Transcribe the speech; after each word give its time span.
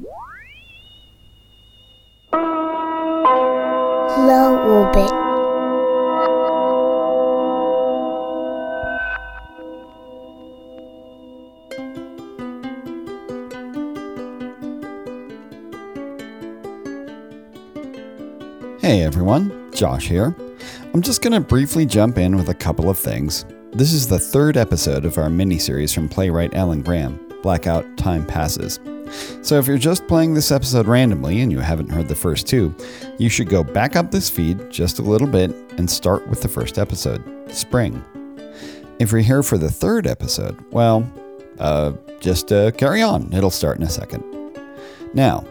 Low 0.00 0.14
orbit. 4.64 5.10
Hey 18.80 19.02
everyone, 19.02 19.72
Josh 19.72 20.06
here. 20.06 20.34
I'm 20.94 21.02
just 21.02 21.22
going 21.22 21.32
to 21.32 21.40
briefly 21.40 21.84
jump 21.86 22.18
in 22.18 22.36
with 22.36 22.48
a 22.48 22.54
couple 22.54 22.88
of 22.88 22.96
things. 22.98 23.44
This 23.72 23.92
is 23.92 24.06
the 24.06 24.18
third 24.18 24.56
episode 24.56 25.04
of 25.04 25.18
our 25.18 25.28
mini-series 25.28 25.92
from 25.92 26.08
playwright 26.08 26.54
Alan 26.54 26.82
Graham, 26.82 27.20
Blackout 27.42 27.96
Time 27.96 28.24
Passes. 28.24 28.78
So 29.42 29.58
if 29.58 29.66
you're 29.66 29.78
just 29.78 30.06
playing 30.06 30.34
this 30.34 30.50
episode 30.50 30.86
randomly 30.86 31.40
and 31.40 31.50
you 31.50 31.58
haven't 31.60 31.90
heard 31.90 32.08
the 32.08 32.14
first 32.14 32.46
two, 32.46 32.74
you 33.18 33.28
should 33.28 33.48
go 33.48 33.62
back 33.62 33.96
up 33.96 34.10
this 34.10 34.28
feed 34.28 34.70
just 34.70 34.98
a 34.98 35.02
little 35.02 35.28
bit 35.28 35.50
and 35.78 35.90
start 35.90 36.26
with 36.28 36.42
the 36.42 36.48
first 36.48 36.78
episode, 36.78 37.22
Spring. 37.50 38.04
If 38.98 39.12
you're 39.12 39.20
here 39.20 39.42
for 39.42 39.58
the 39.58 39.70
third 39.70 40.06
episode, 40.06 40.58
well, 40.72 41.10
uh, 41.58 41.92
just 42.20 42.52
uh, 42.52 42.70
carry 42.72 43.02
on. 43.02 43.32
It'll 43.32 43.50
start 43.50 43.78
in 43.78 43.84
a 43.84 43.90
second. 43.90 44.24
Now, 45.14 45.44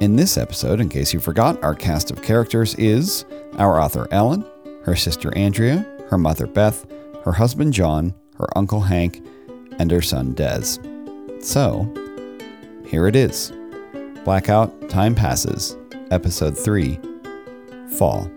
in 0.00 0.16
this 0.16 0.38
episode, 0.38 0.80
in 0.80 0.88
case 0.88 1.12
you 1.12 1.20
forgot, 1.20 1.62
our 1.62 1.74
cast 1.74 2.10
of 2.10 2.22
characters 2.22 2.74
is 2.76 3.24
our 3.58 3.80
author 3.80 4.06
Ellen, 4.10 4.44
her 4.84 4.96
sister 4.96 5.36
Andrea, 5.36 5.86
her 6.08 6.18
mother 6.18 6.46
Beth, 6.46 6.86
her 7.24 7.32
husband 7.32 7.72
John, 7.72 8.14
her 8.38 8.46
uncle 8.56 8.80
Hank, 8.80 9.22
and 9.78 9.90
her 9.90 10.00
son 10.02 10.32
Des. 10.32 10.78
So, 11.40 11.92
here 12.90 13.06
it 13.06 13.14
is 13.14 13.52
Blackout 14.24 14.88
Time 14.88 15.14
Passes, 15.14 15.76
Episode 16.10 16.58
3 16.58 16.98
Fall. 17.96 18.28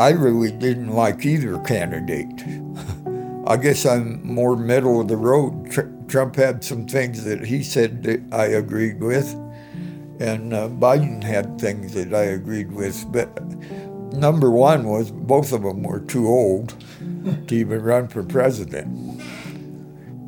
I 0.00 0.10
really 0.10 0.50
didn't 0.50 0.88
like 0.88 1.24
either 1.24 1.60
candidate. 1.60 2.26
I 3.46 3.56
guess 3.56 3.86
I'm 3.86 4.20
more 4.26 4.56
middle 4.56 5.00
of 5.00 5.06
the 5.06 5.16
road. 5.16 5.70
Tr- 5.70 5.82
Trump 6.08 6.34
had 6.34 6.64
some 6.64 6.88
things 6.88 7.22
that 7.22 7.44
he 7.44 7.62
said 7.62 8.02
that 8.02 8.20
I 8.32 8.46
agreed 8.46 9.00
with, 9.00 9.32
and 10.20 10.52
uh, 10.52 10.68
Biden 10.68 11.22
had 11.22 11.58
things 11.60 11.94
that 11.94 12.14
I 12.14 12.22
agreed 12.22 12.72
with. 12.72 13.10
But 13.12 13.40
number 14.12 14.50
one 14.50 14.88
was 14.88 15.10
both 15.10 15.52
of 15.52 15.62
them 15.62 15.82
were 15.82 16.00
too 16.00 16.26
old 16.26 16.74
to 17.48 17.54
even 17.54 17.82
run 17.82 18.08
for 18.08 18.22
president. 18.22 19.22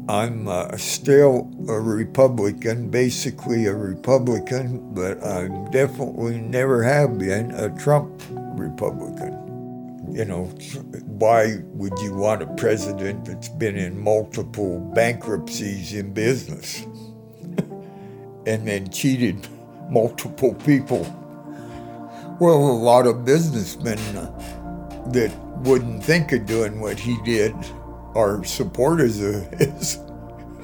I'm 0.08 0.48
uh, 0.48 0.76
still 0.78 1.50
a 1.68 1.78
Republican, 1.78 2.88
basically 2.88 3.66
a 3.66 3.74
Republican, 3.74 4.94
but 4.94 5.22
I 5.22 5.48
definitely 5.70 6.38
never 6.38 6.82
have 6.82 7.18
been 7.18 7.50
a 7.50 7.68
Trump 7.78 8.22
Republican 8.30 9.48
you 10.10 10.24
know, 10.24 10.44
why 11.04 11.58
would 11.64 11.98
you 12.00 12.14
want 12.14 12.42
a 12.42 12.46
president 12.54 13.24
that's 13.24 13.48
been 13.48 13.76
in 13.76 13.98
multiple 13.98 14.80
bankruptcies 14.94 15.92
in 15.92 16.12
business 16.12 16.82
and 18.46 18.66
then 18.66 18.90
cheated 18.90 19.46
multiple 19.88 20.54
people? 20.54 21.02
Well, 22.40 22.56
a 22.56 22.78
lot 22.78 23.06
of 23.06 23.24
businessmen 23.24 23.98
that 25.12 25.32
wouldn't 25.58 26.04
think 26.04 26.32
of 26.32 26.46
doing 26.46 26.80
what 26.80 26.98
he 26.98 27.18
did 27.24 27.54
are 28.14 28.44
supporters 28.44 29.20
of 29.20 29.46
his. 29.54 29.98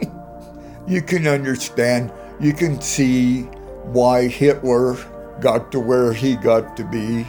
you 0.87 1.03
can 1.03 1.27
understand, 1.27 2.13
you 2.41 2.53
can 2.53 2.81
see 2.81 3.43
why 3.83 4.29
Hitler 4.29 4.97
got 5.41 5.73
to 5.73 5.81
where 5.81 6.13
he 6.13 6.37
got 6.37 6.77
to 6.77 6.85
be 6.85 7.27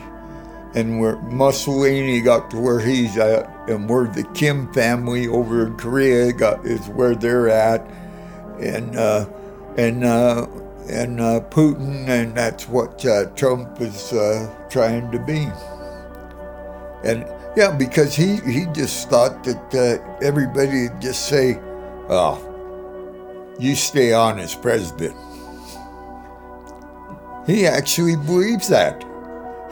and 0.75 1.00
where 1.00 1.16
Mussolini 1.22 2.19
got 2.22 2.51
to 2.51 2.59
where 2.59 2.79
he's 2.79 3.17
at, 3.17 3.50
and 3.69 3.89
where 3.89 4.07
the 4.07 4.23
Kim 4.35 4.72
family 4.73 5.25
over 5.25 5.66
in 5.66 5.77
Korea 5.77 6.33
got 6.33 6.66
is 6.66 6.85
where 6.89 7.16
they're 7.16 7.50
at, 7.50 7.81
and 8.59 8.95
uh, 8.97 9.25
and 9.77 10.03
uh, 10.03 10.45
and 10.90 11.19
uh, 11.19 11.41
Putin, 11.50 12.07
and 12.07 12.35
that's 12.35 12.68
what 12.68 13.06
uh, 13.06 13.25
Trump 13.35 13.81
is 13.81 14.13
uh, 14.13 14.53
trying 14.69 15.12
to 15.12 15.19
be. 15.19 15.47
And 17.03 17.25
yeah, 17.56 17.72
because 17.72 18.16
he 18.16 18.38
he 18.38 18.66
just 18.73 19.09
thought 19.09 19.44
that 19.44 19.74
uh, 19.74 20.25
everybody 20.25 20.90
would 20.90 21.01
just 21.01 21.28
say, 21.28 21.59
"Oh, 22.09 22.38
you 23.59 23.75
stay 23.75 24.13
on 24.13 24.40
as 24.40 24.56
president." 24.56 25.16
He 27.45 27.68
actually 27.68 28.16
believes 28.16 28.68
that. 28.69 29.03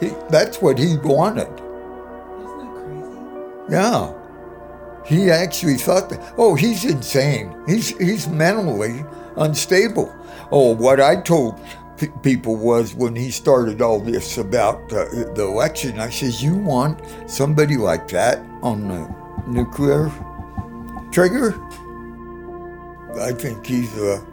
He, 0.00 0.12
that's 0.30 0.62
what 0.62 0.78
he 0.78 0.96
wanted. 0.98 1.48
Isn't 1.48 2.58
that 2.58 2.72
crazy? 2.74 3.70
Yeah. 3.70 4.12
He 5.04 5.30
actually 5.30 5.76
thought 5.76 6.08
that. 6.10 6.34
Oh, 6.38 6.54
he's 6.54 6.84
insane. 6.84 7.54
He's 7.66 7.96
he's 7.98 8.28
mentally 8.28 9.04
unstable. 9.36 10.14
Oh, 10.50 10.74
what 10.74 11.00
I 11.00 11.20
told 11.20 11.60
p- 11.96 12.08
people 12.22 12.56
was 12.56 12.94
when 12.94 13.16
he 13.16 13.30
started 13.30 13.80
all 13.80 14.00
this 14.00 14.38
about 14.38 14.92
uh, 14.92 15.06
the 15.34 15.44
election, 15.44 15.98
I 15.98 16.10
says, 16.10 16.42
"You 16.42 16.54
want 16.56 17.00
somebody 17.26 17.76
like 17.76 18.08
that 18.08 18.38
on 18.62 18.88
the 18.88 19.14
nuclear 19.46 20.10
trigger?" 21.10 21.54
I 23.20 23.32
think 23.32 23.64
he's 23.64 23.96
a 23.98 24.24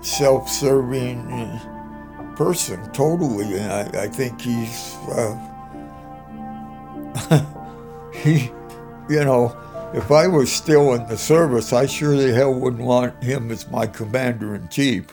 self-serving 0.00 1.32
uh, 1.32 2.34
person, 2.36 2.90
totally, 2.92 3.58
and 3.58 3.72
I, 3.72 4.04
I 4.04 4.08
think 4.08 4.40
he's 4.40 4.94
uh, 5.10 5.34
he, 8.12 8.50
you 9.08 9.24
know, 9.24 9.56
if 9.94 10.10
I 10.10 10.26
was 10.26 10.52
still 10.52 10.94
in 10.94 11.06
the 11.06 11.16
service, 11.16 11.72
I 11.72 11.86
sure 11.86 12.16
the 12.16 12.32
hell 12.32 12.54
wouldn't 12.54 12.82
want 12.82 13.22
him 13.22 13.50
as 13.50 13.70
my 13.70 13.86
commander 13.86 14.54
in 14.54 14.68
chief. 14.68 15.06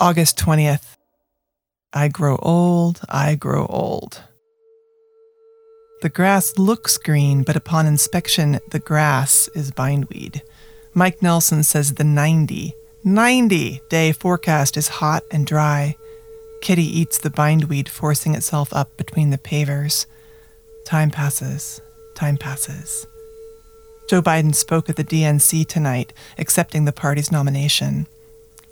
August 0.00 0.38
20th. 0.38 0.96
I 1.92 2.08
grow 2.08 2.36
old, 2.42 3.00
I 3.08 3.36
grow 3.36 3.66
old. 3.66 4.22
The 6.02 6.10
grass 6.10 6.52
looks 6.58 6.98
green, 6.98 7.42
but 7.42 7.56
upon 7.56 7.86
inspection, 7.86 8.58
the 8.70 8.80
grass 8.80 9.48
is 9.54 9.70
bindweed. 9.70 10.42
Mike 10.92 11.22
Nelson 11.22 11.62
says 11.62 11.94
the 11.94 12.04
90, 12.04 12.74
90 13.06 13.82
day 13.90 14.12
forecast 14.12 14.78
is 14.78 14.88
hot 14.88 15.24
and 15.30 15.46
dry. 15.46 15.94
Kitty 16.62 16.86
eats 16.86 17.18
the 17.18 17.28
bindweed, 17.28 17.86
forcing 17.86 18.34
itself 18.34 18.72
up 18.72 18.96
between 18.96 19.28
the 19.28 19.36
pavers. 19.36 20.06
Time 20.86 21.10
passes, 21.10 21.82
time 22.14 22.38
passes. 22.38 23.06
Joe 24.08 24.22
Biden 24.22 24.54
spoke 24.54 24.88
at 24.88 24.96
the 24.96 25.04
DNC 25.04 25.66
tonight, 25.66 26.14
accepting 26.38 26.86
the 26.86 26.92
party's 26.92 27.30
nomination. 27.30 28.06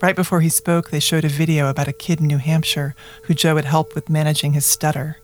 Right 0.00 0.16
before 0.16 0.40
he 0.40 0.48
spoke, 0.48 0.88
they 0.88 0.98
showed 0.98 1.26
a 1.26 1.28
video 1.28 1.68
about 1.68 1.88
a 1.88 1.92
kid 1.92 2.18
in 2.20 2.26
New 2.26 2.38
Hampshire 2.38 2.94
who 3.24 3.34
Joe 3.34 3.56
had 3.56 3.66
helped 3.66 3.94
with 3.94 4.08
managing 4.08 4.54
his 4.54 4.64
stutter. 4.64 5.18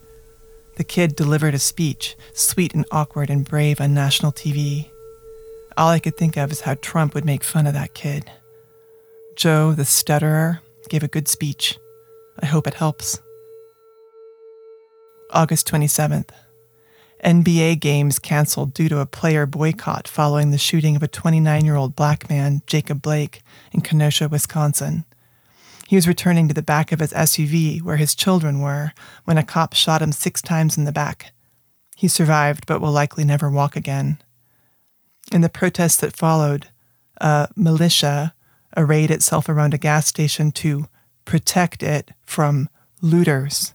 The 0.76 0.84
kid 0.84 1.16
delivered 1.16 1.54
a 1.54 1.58
speech, 1.58 2.14
sweet 2.34 2.74
and 2.74 2.84
awkward 2.90 3.30
and 3.30 3.42
brave, 3.42 3.80
on 3.80 3.94
national 3.94 4.32
TV. 4.32 4.90
All 5.78 5.88
I 5.88 5.98
could 5.98 6.18
think 6.18 6.36
of 6.36 6.52
is 6.52 6.60
how 6.60 6.74
Trump 6.74 7.14
would 7.14 7.24
make 7.24 7.42
fun 7.42 7.66
of 7.66 7.72
that 7.72 7.94
kid. 7.94 8.30
Joe, 9.38 9.72
the 9.72 9.84
stutterer, 9.84 10.62
gave 10.88 11.04
a 11.04 11.08
good 11.08 11.28
speech. 11.28 11.78
I 12.42 12.46
hope 12.46 12.66
it 12.66 12.74
helps. 12.74 13.20
August 15.30 15.64
27th. 15.68 16.30
NBA 17.24 17.78
games 17.78 18.18
canceled 18.18 18.74
due 18.74 18.88
to 18.88 18.98
a 18.98 19.06
player 19.06 19.46
boycott 19.46 20.08
following 20.08 20.50
the 20.50 20.58
shooting 20.58 20.96
of 20.96 21.04
a 21.04 21.08
29 21.08 21.64
year 21.64 21.76
old 21.76 21.94
black 21.94 22.28
man, 22.28 22.62
Jacob 22.66 23.00
Blake, 23.00 23.42
in 23.70 23.80
Kenosha, 23.80 24.28
Wisconsin. 24.28 25.04
He 25.86 25.94
was 25.94 26.08
returning 26.08 26.48
to 26.48 26.54
the 26.54 26.60
back 26.60 26.90
of 26.90 26.98
his 26.98 27.12
SUV 27.12 27.80
where 27.80 27.96
his 27.96 28.16
children 28.16 28.60
were 28.60 28.92
when 29.22 29.38
a 29.38 29.44
cop 29.44 29.72
shot 29.72 30.02
him 30.02 30.10
six 30.10 30.42
times 30.42 30.76
in 30.76 30.82
the 30.82 30.90
back. 30.90 31.32
He 31.94 32.08
survived 32.08 32.66
but 32.66 32.80
will 32.80 32.90
likely 32.90 33.22
never 33.22 33.48
walk 33.48 33.76
again. 33.76 34.18
In 35.30 35.42
the 35.42 35.48
protests 35.48 35.98
that 35.98 36.16
followed, 36.16 36.70
a 37.18 37.48
militia 37.54 38.34
arrayed 38.76 39.10
itself 39.10 39.48
around 39.48 39.74
a 39.74 39.78
gas 39.78 40.06
station 40.06 40.50
to 40.52 40.86
protect 41.24 41.82
it 41.82 42.10
from 42.24 42.68
looters. 43.00 43.74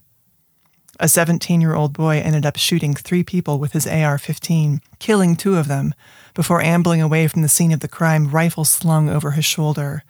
A 1.00 1.08
17 1.08 1.60
year 1.60 1.74
old 1.74 1.92
boy 1.92 2.18
ended 2.18 2.46
up 2.46 2.56
shooting 2.56 2.94
three 2.94 3.24
people 3.24 3.58
with 3.58 3.72
his 3.72 3.86
AR 3.86 4.18
15, 4.18 4.80
killing 4.98 5.34
two 5.34 5.56
of 5.56 5.66
them, 5.66 5.92
before 6.34 6.62
ambling 6.62 7.02
away 7.02 7.26
from 7.26 7.42
the 7.42 7.48
scene 7.48 7.72
of 7.72 7.80
the 7.80 7.88
crime, 7.88 8.28
rifle 8.28 8.64
slung 8.64 9.08
over 9.08 9.32
his 9.32 9.44
shoulder. 9.44 10.04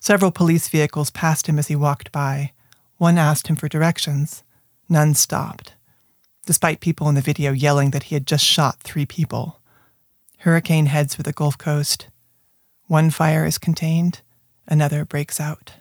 Several 0.00 0.30
police 0.30 0.68
vehicles 0.68 1.10
passed 1.10 1.46
him 1.46 1.58
as 1.58 1.68
he 1.68 1.76
walked 1.76 2.12
by. 2.12 2.52
One 2.96 3.18
asked 3.18 3.48
him 3.48 3.56
for 3.56 3.68
directions. 3.68 4.42
None 4.88 5.14
stopped, 5.14 5.74
despite 6.46 6.80
people 6.80 7.08
in 7.08 7.14
the 7.14 7.20
video 7.20 7.52
yelling 7.52 7.90
that 7.90 8.04
he 8.04 8.14
had 8.14 8.26
just 8.26 8.44
shot 8.44 8.80
three 8.80 9.04
people. 9.04 9.60
Hurricane 10.38 10.86
heads 10.86 11.14
for 11.14 11.22
the 11.22 11.32
Gulf 11.32 11.58
Coast. 11.58 12.08
One 12.88 13.10
fire 13.10 13.44
is 13.44 13.58
contained, 13.58 14.20
another 14.68 15.04
breaks 15.04 15.40
out. 15.40 15.72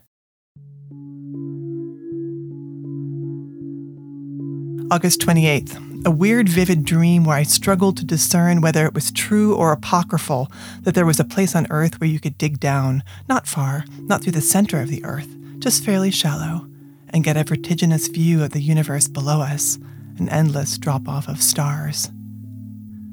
August 4.90 5.22
28th, 5.22 6.06
a 6.06 6.10
weird, 6.10 6.50
vivid 6.50 6.84
dream 6.84 7.24
where 7.24 7.38
I 7.38 7.44
struggled 7.44 7.98
to 7.98 8.06
discern 8.06 8.60
whether 8.60 8.88
it 8.88 8.96
was 8.96 9.12
true 9.12 9.56
or 9.56 9.72
apocryphal 9.72 10.52
that 10.82 10.96
there 10.96 11.06
was 11.06 11.20
a 11.20 11.24
place 11.24 11.56
on 11.56 11.68
Earth 11.70 12.02
where 12.02 12.10
you 12.10 12.20
could 12.20 12.40
dig 12.40 12.60
down, 12.60 13.04
not 13.30 13.46
far, 13.46 13.86
not 14.00 14.24
through 14.24 14.32
the 14.32 14.42
center 14.42 14.82
of 14.82 14.90
the 14.90 15.06
Earth, 15.06 15.36
just 15.60 15.86
fairly 15.86 16.10
shallow, 16.10 16.68
and 17.10 17.24
get 17.24 17.38
a 17.38 17.44
vertiginous 17.44 18.08
view 18.08 18.44
of 18.44 18.50
the 18.50 18.62
universe 18.62 19.08
below 19.08 19.42
us, 19.42 19.78
an 20.18 20.28
endless 20.30 20.80
drop 20.80 21.08
off 21.08 21.28
of 21.28 21.40
stars. 21.40 22.10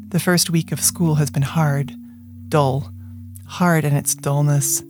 The 0.09 0.21
first 0.21 0.49
week 0.49 0.73
of 0.73 0.81
school 0.81 1.17
has 1.17 1.31
been 1.31 1.43
hard, 1.43 1.95
dull, 2.49 2.91
hard 3.53 3.85
in 3.85 3.95
its 3.95 4.15
dullness. 4.15 4.83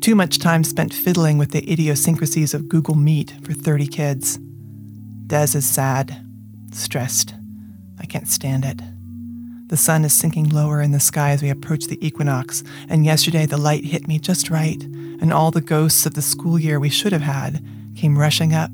Too 0.00 0.14
much 0.14 0.38
time 0.38 0.64
spent 0.64 0.92
fiddling 0.92 1.38
with 1.38 1.52
the 1.52 1.72
idiosyncrasies 1.72 2.52
of 2.52 2.68
Google 2.68 2.94
Meet 2.94 3.32
for 3.42 3.54
30 3.54 3.86
kids. 3.86 4.38
Des 5.26 5.56
is 5.56 5.66
sad, 5.66 6.14
stressed. 6.72 7.34
I 7.98 8.04
can't 8.04 8.28
stand 8.28 8.66
it. 8.66 8.82
The 9.68 9.78
sun 9.78 10.04
is 10.04 10.12
sinking 10.12 10.50
lower 10.50 10.82
in 10.82 10.92
the 10.92 11.00
sky 11.00 11.30
as 11.30 11.42
we 11.42 11.48
approach 11.48 11.86
the 11.86 12.06
equinox, 12.06 12.62
and 12.86 13.06
yesterday 13.06 13.46
the 13.46 13.56
light 13.56 13.86
hit 13.86 14.06
me 14.06 14.18
just 14.18 14.50
right, 14.50 14.82
and 14.82 15.32
all 15.32 15.50
the 15.50 15.62
ghosts 15.62 16.04
of 16.04 16.12
the 16.12 16.22
school 16.22 16.58
year 16.58 16.78
we 16.78 16.90
should 16.90 17.12
have 17.12 17.22
had 17.22 17.64
came 17.96 18.18
rushing 18.18 18.52
up 18.52 18.72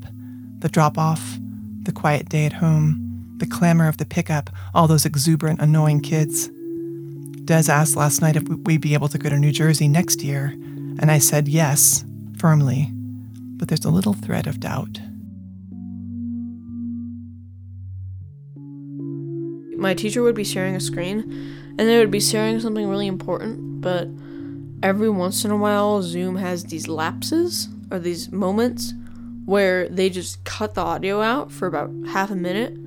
the 0.59 0.67
drop 0.67 0.97
off, 0.97 1.39
the 1.83 1.93
quiet 1.93 2.27
day 2.27 2.45
at 2.45 2.53
home, 2.53 3.35
the 3.37 3.47
clamor 3.47 3.87
of 3.87 3.97
the 3.97 4.05
pickup, 4.05 4.49
all 4.73 4.87
those 4.87 5.05
exuberant, 5.05 5.61
annoying 5.61 6.01
kids. 6.01 6.49
Des 7.45 7.69
asked 7.69 7.95
last 7.95 8.21
night 8.21 8.35
if 8.35 8.43
we'd 8.43 8.81
be 8.81 8.93
able 8.93 9.09
to 9.09 9.17
go 9.17 9.29
to 9.29 9.37
New 9.37 9.51
Jersey 9.51 9.87
next 9.87 10.23
year, 10.23 10.53
and 10.99 11.11
I 11.11 11.19
said 11.19 11.47
yes, 11.47 12.05
firmly, 12.37 12.89
but 13.57 13.67
there's 13.67 13.85
a 13.85 13.91
little 13.91 14.13
thread 14.13 14.47
of 14.47 14.59
doubt. 14.59 14.99
my 19.83 19.93
teacher 19.93 20.23
would 20.23 20.33
be 20.33 20.45
sharing 20.45 20.75
a 20.75 20.79
screen 20.79 21.21
and 21.77 21.89
they 21.89 21.99
would 21.99 22.09
be 22.09 22.19
sharing 22.19 22.59
something 22.59 22.87
really 22.87 23.05
important, 23.05 23.81
but 23.81 24.07
every 24.81 25.09
once 25.09 25.43
in 25.43 25.51
a 25.51 25.57
while, 25.57 26.01
Zoom 26.01 26.37
has 26.37 26.63
these 26.63 26.87
lapses 26.87 27.67
or 27.91 27.99
these 27.99 28.31
moments 28.31 28.93
where 29.45 29.89
they 29.89 30.09
just 30.09 30.43
cut 30.45 30.73
the 30.73 30.81
audio 30.81 31.21
out 31.21 31.51
for 31.51 31.67
about 31.67 31.91
half 32.07 32.31
a 32.31 32.35
minute 32.35 32.77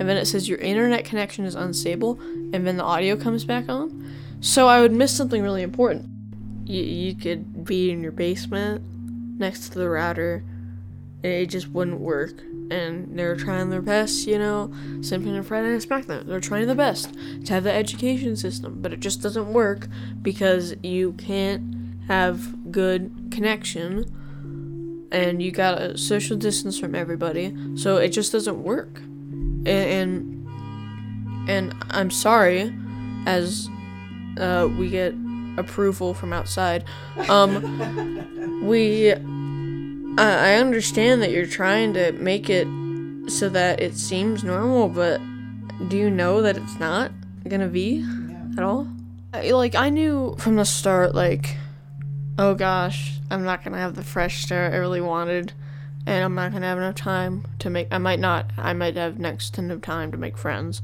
and 0.00 0.08
then 0.08 0.16
it 0.16 0.24
says 0.24 0.48
your 0.48 0.58
internet 0.58 1.04
connection 1.04 1.44
is 1.44 1.54
unstable 1.54 2.18
and 2.54 2.66
then 2.66 2.78
the 2.78 2.82
audio 2.82 3.16
comes 3.16 3.44
back 3.44 3.68
on. 3.68 4.10
So 4.40 4.66
I 4.66 4.80
would 4.80 4.92
miss 4.92 5.14
something 5.14 5.42
really 5.42 5.62
important. 5.62 6.08
You, 6.64 6.82
you 6.82 7.14
could 7.14 7.66
be 7.66 7.90
in 7.90 8.02
your 8.02 8.10
basement 8.10 8.82
next 9.38 9.68
to 9.68 9.78
the 9.78 9.90
router 9.90 10.42
and 11.22 11.30
it 11.30 11.50
just 11.50 11.68
wouldn't 11.68 12.00
work. 12.00 12.40
And 12.70 13.18
they're 13.18 13.36
trying 13.36 13.68
their 13.68 13.82
best, 13.82 14.26
you 14.26 14.38
know, 14.38 14.72
Simpson 15.02 15.34
and 15.34 15.46
Friday 15.46 15.68
Night 15.68 15.82
SmackDown. 15.82 16.26
They're 16.26 16.40
trying 16.40 16.66
their 16.66 16.74
best 16.74 17.14
to 17.44 17.52
have 17.52 17.64
the 17.64 17.72
education 17.72 18.36
system, 18.36 18.80
but 18.80 18.94
it 18.94 19.00
just 19.00 19.20
doesn't 19.20 19.52
work 19.52 19.86
because 20.22 20.74
you 20.82 21.12
can't 21.12 22.00
have 22.08 22.72
good 22.72 23.28
connection 23.30 25.08
and 25.12 25.42
you 25.42 25.50
got 25.50 25.78
a 25.78 25.98
social 25.98 26.38
distance 26.38 26.78
from 26.78 26.94
everybody, 26.94 27.54
so 27.76 27.98
it 27.98 28.08
just 28.08 28.32
doesn't 28.32 28.62
work. 28.62 29.02
And 29.66 30.48
and, 30.48 31.48
and 31.48 31.74
I'm 31.90 32.10
sorry, 32.10 32.72
as 33.26 33.68
uh, 34.38 34.68
we 34.78 34.90
get 34.90 35.14
approval 35.56 36.14
from 36.14 36.32
outside. 36.32 36.84
Um, 37.28 38.60
we 38.62 39.12
I 40.18 40.54
understand 40.54 41.22
that 41.22 41.30
you're 41.30 41.46
trying 41.46 41.94
to 41.94 42.12
make 42.12 42.50
it 42.50 42.66
so 43.28 43.48
that 43.48 43.80
it 43.80 43.96
seems 43.96 44.42
normal, 44.42 44.88
but 44.88 45.20
do 45.88 45.96
you 45.96 46.10
know 46.10 46.42
that 46.42 46.56
it's 46.56 46.78
not 46.78 47.12
gonna 47.48 47.68
be 47.68 48.04
at 48.56 48.62
all? 48.62 48.88
Like, 49.32 49.74
I 49.74 49.90
knew 49.90 50.34
from 50.38 50.56
the 50.56 50.64
start, 50.64 51.14
like, 51.14 51.56
oh 52.38 52.54
gosh, 52.54 53.18
I'm 53.30 53.44
not 53.44 53.62
gonna 53.64 53.78
have 53.78 53.94
the 53.94 54.02
fresh 54.02 54.42
start 54.42 54.74
I 54.74 54.76
really 54.76 55.00
wanted, 55.00 55.52
and 56.06 56.24
I'm 56.24 56.34
not 56.34 56.52
gonna 56.52 56.66
have 56.66 56.78
enough 56.78 56.94
time 56.94 57.46
to 57.58 57.70
make. 57.70 57.88
I 57.90 57.98
might 57.98 58.20
not. 58.20 58.50
I 58.56 58.72
might 58.72 58.96
have 58.96 59.18
next 59.18 59.54
to 59.54 59.62
no 59.62 59.78
time 59.78 60.10
to 60.12 60.18
make 60.18 60.38
friends. 60.38 60.82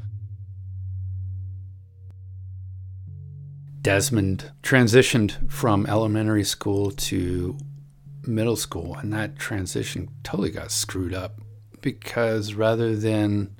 Desmond 3.82 4.50
transitioned 4.62 5.50
from 5.50 5.86
elementary 5.86 6.44
school 6.44 6.90
to 6.90 7.56
middle 8.26 8.56
school, 8.56 8.96
and 8.96 9.12
that 9.12 9.38
transition 9.38 10.08
totally 10.24 10.50
got 10.50 10.70
screwed 10.70 11.14
up 11.14 11.40
because 11.80 12.54
rather 12.54 12.96
than 12.96 13.54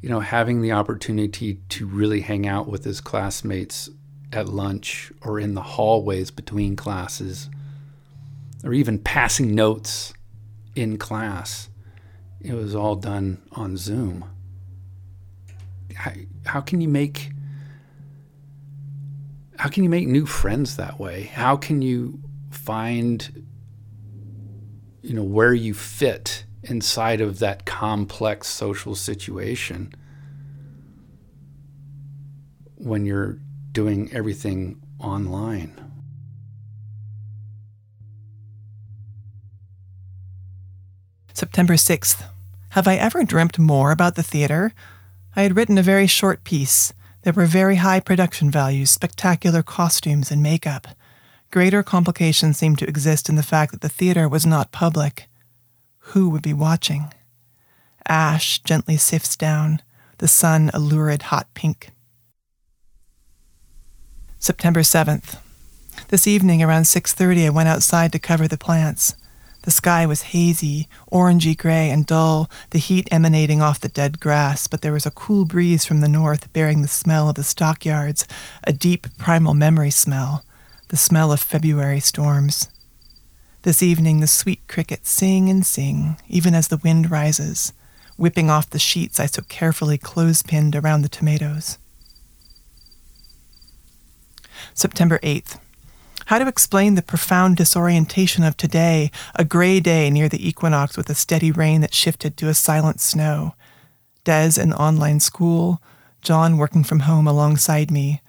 you 0.00 0.08
know 0.08 0.20
having 0.20 0.62
the 0.62 0.72
opportunity 0.72 1.60
to 1.68 1.86
really 1.86 2.20
hang 2.20 2.46
out 2.46 2.68
with 2.68 2.84
his 2.84 3.00
classmates 3.00 3.88
at 4.32 4.48
lunch 4.48 5.12
or 5.22 5.38
in 5.38 5.54
the 5.54 5.62
hallways 5.62 6.30
between 6.30 6.76
classes 6.76 7.48
or 8.64 8.72
even 8.72 8.98
passing 8.98 9.54
notes 9.54 10.12
in 10.76 10.96
class 10.96 11.68
it 12.40 12.52
was 12.52 12.74
all 12.74 12.94
done 12.94 13.42
on 13.52 13.76
zoom 13.76 14.24
how, 15.94 16.12
how 16.44 16.60
can 16.60 16.80
you 16.80 16.88
make 16.88 17.30
how 19.58 19.68
can 19.68 19.82
you 19.82 19.90
make 19.90 20.06
new 20.06 20.26
friends 20.26 20.76
that 20.76 21.00
way 21.00 21.24
how 21.24 21.56
can 21.56 21.82
you 21.82 22.20
find 22.50 23.44
you 25.02 25.14
know 25.14 25.24
where 25.24 25.54
you 25.54 25.72
fit 25.72 26.44
inside 26.64 27.20
of 27.20 27.38
that 27.38 27.64
complex 27.64 28.48
social 28.48 28.94
situation 28.94 29.92
when 32.76 33.06
you're 33.06 33.38
doing 33.72 34.10
everything 34.12 34.80
online. 35.00 35.85
September 41.36 41.74
6th. 41.74 42.22
Have 42.70 42.88
I 42.88 42.94
ever 42.96 43.22
dreamt 43.22 43.58
more 43.58 43.90
about 43.90 44.14
the 44.14 44.22
theater? 44.22 44.72
I 45.36 45.42
had 45.42 45.54
written 45.54 45.76
a 45.76 45.82
very 45.82 46.06
short 46.06 46.44
piece. 46.44 46.94
There 47.24 47.34
were 47.34 47.44
very 47.44 47.76
high 47.76 48.00
production 48.00 48.50
values, 48.50 48.88
spectacular 48.90 49.62
costumes, 49.62 50.30
and 50.30 50.42
makeup. 50.42 50.88
Greater 51.50 51.82
complications 51.82 52.56
seemed 52.56 52.78
to 52.78 52.88
exist 52.88 53.28
in 53.28 53.34
the 53.34 53.42
fact 53.42 53.72
that 53.72 53.82
the 53.82 53.90
theater 53.90 54.30
was 54.30 54.46
not 54.46 54.72
public. 54.72 55.28
Who 56.14 56.30
would 56.30 56.40
be 56.40 56.54
watching? 56.54 57.12
Ash 58.08 58.58
gently 58.60 58.96
sifts 58.96 59.36
down, 59.36 59.82
the 60.16 60.28
sun 60.28 60.70
a 60.72 60.78
lurid 60.78 61.24
hot 61.24 61.52
pink. 61.52 61.90
September 64.38 64.80
7th. 64.80 65.36
This 66.08 66.26
evening 66.26 66.62
around 66.62 66.84
6:30 66.84 67.44
I 67.44 67.50
went 67.50 67.68
outside 67.68 68.10
to 68.12 68.18
cover 68.18 68.48
the 68.48 68.56
plants. 68.56 69.16
The 69.66 69.72
sky 69.72 70.06
was 70.06 70.30
hazy, 70.30 70.86
orangey 71.10 71.58
gray 71.58 71.90
and 71.90 72.06
dull, 72.06 72.48
the 72.70 72.78
heat 72.78 73.08
emanating 73.10 73.60
off 73.60 73.80
the 73.80 73.88
dead 73.88 74.20
grass, 74.20 74.68
but 74.68 74.80
there 74.80 74.92
was 74.92 75.06
a 75.06 75.10
cool 75.10 75.44
breeze 75.44 75.84
from 75.84 76.02
the 76.02 76.08
north 76.08 76.52
bearing 76.52 76.82
the 76.82 76.88
smell 76.88 77.28
of 77.28 77.34
the 77.34 77.42
stockyards, 77.42 78.28
a 78.62 78.72
deep 78.72 79.08
primal 79.18 79.54
memory 79.54 79.90
smell, 79.90 80.44
the 80.90 80.96
smell 80.96 81.32
of 81.32 81.40
February 81.40 81.98
storms. 81.98 82.68
This 83.62 83.82
evening, 83.82 84.20
the 84.20 84.28
sweet 84.28 84.60
crickets 84.68 85.10
sing 85.10 85.50
and 85.50 85.66
sing, 85.66 86.16
even 86.28 86.54
as 86.54 86.68
the 86.68 86.80
wind 86.84 87.10
rises, 87.10 87.72
whipping 88.16 88.48
off 88.48 88.70
the 88.70 88.78
sheets 88.78 89.18
I 89.18 89.26
so 89.26 89.42
carefully 89.48 89.98
close 89.98 90.44
pinned 90.44 90.76
around 90.76 91.02
the 91.02 91.08
tomatoes. 91.08 91.76
September 94.74 95.18
8th. 95.24 95.58
How 96.26 96.40
to 96.40 96.48
explain 96.48 96.96
the 96.96 97.02
profound 97.02 97.56
disorientation 97.56 98.42
of 98.42 98.56
today, 98.56 99.12
a 99.36 99.44
gray 99.44 99.78
day 99.78 100.10
near 100.10 100.28
the 100.28 100.44
equinox 100.44 100.96
with 100.96 101.08
a 101.08 101.14
steady 101.14 101.52
rain 101.52 101.82
that 101.82 101.94
shifted 101.94 102.36
to 102.36 102.48
a 102.48 102.54
silent 102.54 103.00
snow. 103.00 103.54
Des 104.24 104.60
in 104.60 104.72
online 104.72 105.20
school, 105.20 105.80
John 106.22 106.56
working 106.56 106.82
from 106.82 107.00
home 107.00 107.28
alongside 107.28 107.92
me, 107.92 108.22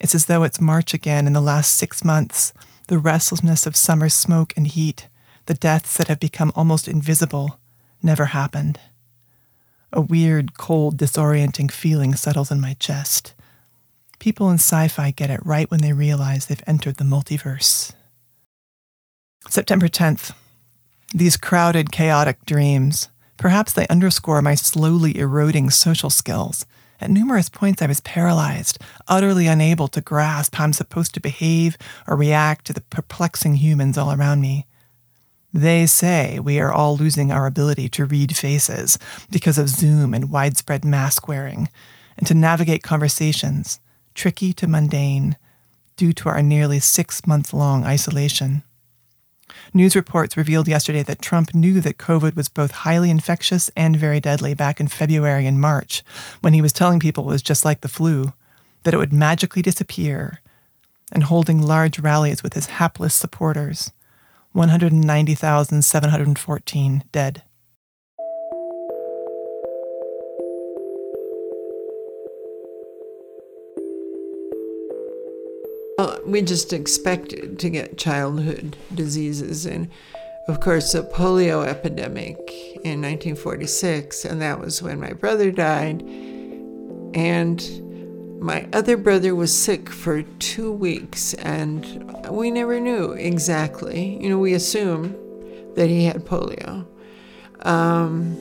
it's 0.00 0.14
as 0.14 0.24
though 0.24 0.44
it's 0.44 0.62
March 0.62 0.94
again 0.94 1.26
in 1.26 1.34
the 1.34 1.42
last 1.42 1.76
six 1.76 2.02
months, 2.02 2.54
the 2.88 2.98
restlessness 2.98 3.66
of 3.66 3.76
summer 3.76 4.08
smoke 4.08 4.54
and 4.56 4.66
heat, 4.66 5.08
the 5.44 5.52
deaths 5.52 5.98
that 5.98 6.08
have 6.08 6.20
become 6.20 6.52
almost 6.56 6.88
invisible, 6.88 7.58
never 8.02 8.24
happened. 8.26 8.80
A 9.92 10.00
weird, 10.00 10.56
cold, 10.56 10.96
disorienting 10.96 11.70
feeling 11.70 12.14
settles 12.14 12.50
in 12.50 12.62
my 12.62 12.72
chest. 12.80 13.34
People 14.22 14.50
in 14.50 14.54
sci 14.54 14.86
fi 14.86 15.10
get 15.10 15.30
it 15.30 15.44
right 15.44 15.68
when 15.68 15.80
they 15.80 15.92
realize 15.92 16.46
they've 16.46 16.62
entered 16.64 16.94
the 16.94 17.02
multiverse. 17.02 17.92
September 19.48 19.88
10th. 19.88 20.32
These 21.12 21.36
crowded, 21.36 21.90
chaotic 21.90 22.46
dreams. 22.46 23.08
Perhaps 23.36 23.72
they 23.72 23.88
underscore 23.88 24.40
my 24.40 24.54
slowly 24.54 25.18
eroding 25.18 25.70
social 25.70 26.08
skills. 26.08 26.66
At 27.00 27.10
numerous 27.10 27.48
points, 27.48 27.82
I 27.82 27.88
was 27.88 27.98
paralyzed, 27.98 28.78
utterly 29.08 29.48
unable 29.48 29.88
to 29.88 30.00
grasp 30.00 30.54
how 30.54 30.62
I'm 30.62 30.72
supposed 30.72 31.14
to 31.14 31.20
behave 31.20 31.76
or 32.06 32.14
react 32.14 32.64
to 32.66 32.72
the 32.72 32.80
perplexing 32.80 33.56
humans 33.56 33.98
all 33.98 34.12
around 34.12 34.40
me. 34.40 34.68
They 35.52 35.84
say 35.86 36.38
we 36.38 36.60
are 36.60 36.72
all 36.72 36.96
losing 36.96 37.32
our 37.32 37.46
ability 37.46 37.88
to 37.88 38.06
read 38.06 38.36
faces 38.36 39.00
because 39.32 39.58
of 39.58 39.68
Zoom 39.68 40.14
and 40.14 40.30
widespread 40.30 40.84
mask 40.84 41.26
wearing, 41.26 41.68
and 42.16 42.24
to 42.28 42.34
navigate 42.34 42.84
conversations, 42.84 43.80
tricky 44.14 44.52
to 44.54 44.66
mundane, 44.66 45.36
due 45.96 46.12
to 46.12 46.28
our 46.28 46.42
nearly 46.42 46.80
six 46.80 47.26
month 47.26 47.52
long 47.52 47.84
isolation. 47.84 48.62
News 49.74 49.96
reports 49.96 50.36
revealed 50.36 50.68
yesterday 50.68 51.02
that 51.02 51.22
Trump 51.22 51.54
knew 51.54 51.80
that 51.80 51.98
COVID 51.98 52.36
was 52.36 52.48
both 52.48 52.70
highly 52.70 53.10
infectious 53.10 53.70
and 53.76 53.96
very 53.96 54.20
deadly 54.20 54.54
back 54.54 54.80
in 54.80 54.88
February 54.88 55.46
and 55.46 55.60
March, 55.60 56.02
when 56.40 56.54
he 56.54 56.62
was 56.62 56.72
telling 56.72 57.00
people 57.00 57.24
it 57.24 57.28
was 57.28 57.42
just 57.42 57.64
like 57.64 57.80
the 57.80 57.88
flu, 57.88 58.32
that 58.82 58.94
it 58.94 58.98
would 58.98 59.12
magically 59.12 59.62
disappear, 59.62 60.40
and 61.10 61.24
holding 61.24 61.60
large 61.60 61.98
rallies 61.98 62.42
with 62.42 62.54
his 62.54 62.66
hapless 62.66 63.14
supporters. 63.14 63.90
190,714 64.52 67.04
dead. 67.12 67.42
We 76.26 76.42
just 76.42 76.72
expected 76.72 77.58
to 77.58 77.70
get 77.70 77.98
childhood 77.98 78.76
diseases. 78.94 79.66
And 79.66 79.88
of 80.48 80.60
course, 80.60 80.92
the 80.92 81.02
polio 81.02 81.66
epidemic 81.66 82.38
in 82.84 83.00
1946, 83.00 84.24
and 84.24 84.40
that 84.42 84.60
was 84.60 84.82
when 84.82 85.00
my 85.00 85.12
brother 85.12 85.50
died. 85.50 86.02
And 87.14 88.40
my 88.40 88.66
other 88.72 88.96
brother 88.96 89.34
was 89.34 89.56
sick 89.56 89.88
for 89.88 90.22
two 90.22 90.72
weeks, 90.72 91.34
and 91.34 92.12
we 92.28 92.50
never 92.50 92.80
knew 92.80 93.12
exactly. 93.12 94.20
You 94.20 94.30
know, 94.30 94.38
we 94.38 94.54
assumed 94.54 95.16
that 95.76 95.88
he 95.88 96.04
had 96.04 96.24
polio. 96.24 96.86
Um, 97.60 98.36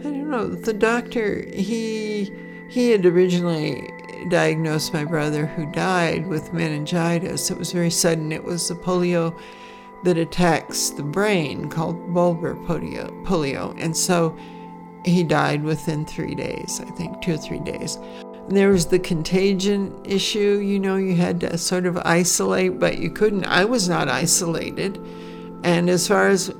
I 0.00 0.04
don't 0.04 0.30
know. 0.30 0.46
The 0.46 0.72
doctor, 0.72 1.44
he 1.52 2.30
he 2.70 2.90
had 2.90 3.04
originally 3.06 3.88
diagnosed 4.28 4.92
my 4.92 5.04
brother 5.04 5.46
who 5.46 5.66
died 5.66 6.26
with 6.26 6.52
meningitis. 6.52 7.50
It 7.50 7.58
was 7.58 7.72
very 7.72 7.90
sudden. 7.90 8.32
It 8.32 8.44
was 8.44 8.68
the 8.68 8.74
polio 8.74 9.38
that 10.04 10.18
attacks 10.18 10.90
the 10.90 11.02
brain 11.02 11.68
called 11.68 11.96
bulbar 12.10 12.54
polio. 12.66 13.08
polio. 13.24 13.74
And 13.82 13.96
so 13.96 14.36
he 15.04 15.22
died 15.22 15.62
within 15.62 16.04
three 16.04 16.34
days, 16.34 16.80
I 16.80 16.90
think, 16.92 17.20
two 17.22 17.34
or 17.34 17.38
three 17.38 17.60
days. 17.60 17.96
And 17.96 18.56
there 18.56 18.70
was 18.70 18.86
the 18.86 18.98
contagion 18.98 19.98
issue. 20.04 20.60
You 20.62 20.78
know, 20.78 20.96
you 20.96 21.16
had 21.16 21.40
to 21.40 21.56
sort 21.56 21.86
of 21.86 21.96
isolate, 21.98 22.78
but 22.78 22.98
you 22.98 23.10
couldn't. 23.10 23.44
I 23.46 23.64
was 23.64 23.88
not 23.88 24.08
isolated. 24.08 24.98
And 25.62 25.88
as 25.88 26.06
far 26.06 26.28
as 26.28 26.54